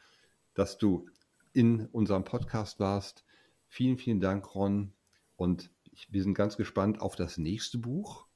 dass 0.54 0.78
du 0.78 1.08
in 1.52 1.86
unserem 1.86 2.24
Podcast 2.24 2.80
warst. 2.80 3.24
Vielen, 3.68 3.96
vielen 3.96 4.20
Dank, 4.20 4.54
Ron. 4.54 4.92
Und 5.36 5.70
ich, 5.90 6.12
wir 6.12 6.22
sind 6.22 6.34
ganz 6.34 6.56
gespannt 6.56 7.00
auf 7.00 7.16
das 7.16 7.38
nächste 7.38 7.78
Buch. 7.78 8.26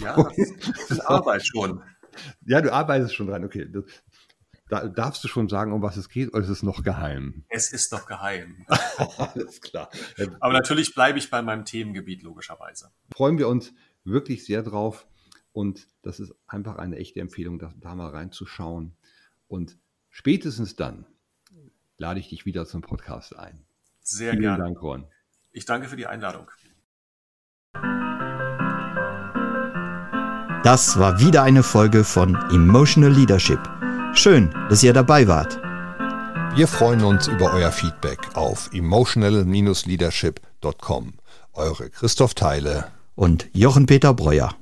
Ja, 0.00 0.16
das 0.88 1.00
Arbeit 1.00 1.46
schon. 1.46 1.82
Ja, 2.44 2.60
du 2.60 2.72
arbeitest 2.72 3.14
schon 3.14 3.28
dran. 3.28 3.44
Okay. 3.44 3.70
Da 4.68 4.86
darfst 4.86 5.24
du 5.24 5.28
schon 5.28 5.48
sagen, 5.48 5.72
um 5.72 5.80
was 5.80 5.96
es 5.96 6.10
geht, 6.10 6.34
oder 6.34 6.42
ist 6.42 6.50
es 6.50 6.62
noch 6.62 6.82
geheim? 6.82 7.44
Es 7.48 7.72
ist 7.72 7.90
noch 7.90 8.06
geheim. 8.06 8.66
Alles 9.16 9.62
klar. 9.62 9.88
Aber 10.40 10.52
natürlich 10.52 10.94
bleibe 10.94 11.18
ich 11.18 11.30
bei 11.30 11.40
meinem 11.40 11.64
Themengebiet, 11.64 12.22
logischerweise. 12.22 12.90
Freuen 13.14 13.38
wir 13.38 13.48
uns 13.48 13.72
wirklich 14.04 14.44
sehr 14.44 14.62
drauf. 14.62 15.06
Und 15.58 15.88
das 16.02 16.20
ist 16.20 16.32
einfach 16.46 16.76
eine 16.76 16.98
echte 16.98 17.18
Empfehlung, 17.18 17.58
da, 17.58 17.74
da 17.80 17.96
mal 17.96 18.10
reinzuschauen. 18.10 18.94
Und 19.48 19.76
spätestens 20.08 20.76
dann 20.76 21.04
lade 21.96 22.20
ich 22.20 22.28
dich 22.28 22.46
wieder 22.46 22.64
zum 22.64 22.80
Podcast 22.80 23.36
ein. 23.36 23.64
Sehr 24.00 24.30
Vielen 24.30 24.42
gerne. 24.42 24.62
Dank, 24.62 24.80
Ron. 24.80 25.08
Ich 25.50 25.64
danke 25.64 25.88
für 25.88 25.96
die 25.96 26.06
Einladung. 26.06 26.48
Das 30.62 30.96
war 30.96 31.18
wieder 31.18 31.42
eine 31.42 31.64
Folge 31.64 32.04
von 32.04 32.36
Emotional 32.52 33.10
Leadership. 33.10 33.58
Schön, 34.14 34.50
dass 34.70 34.84
ihr 34.84 34.92
dabei 34.92 35.26
wart. 35.26 35.56
Wir 36.56 36.68
freuen 36.68 37.02
uns 37.02 37.26
über 37.26 37.52
euer 37.52 37.72
Feedback 37.72 38.36
auf 38.36 38.72
emotional-leadership.com. 38.72 41.14
Eure 41.52 41.90
Christoph 41.90 42.34
Teile 42.34 42.92
und 43.16 43.48
Jochen 43.52 43.86
Peter 43.86 44.14
Breuer. 44.14 44.54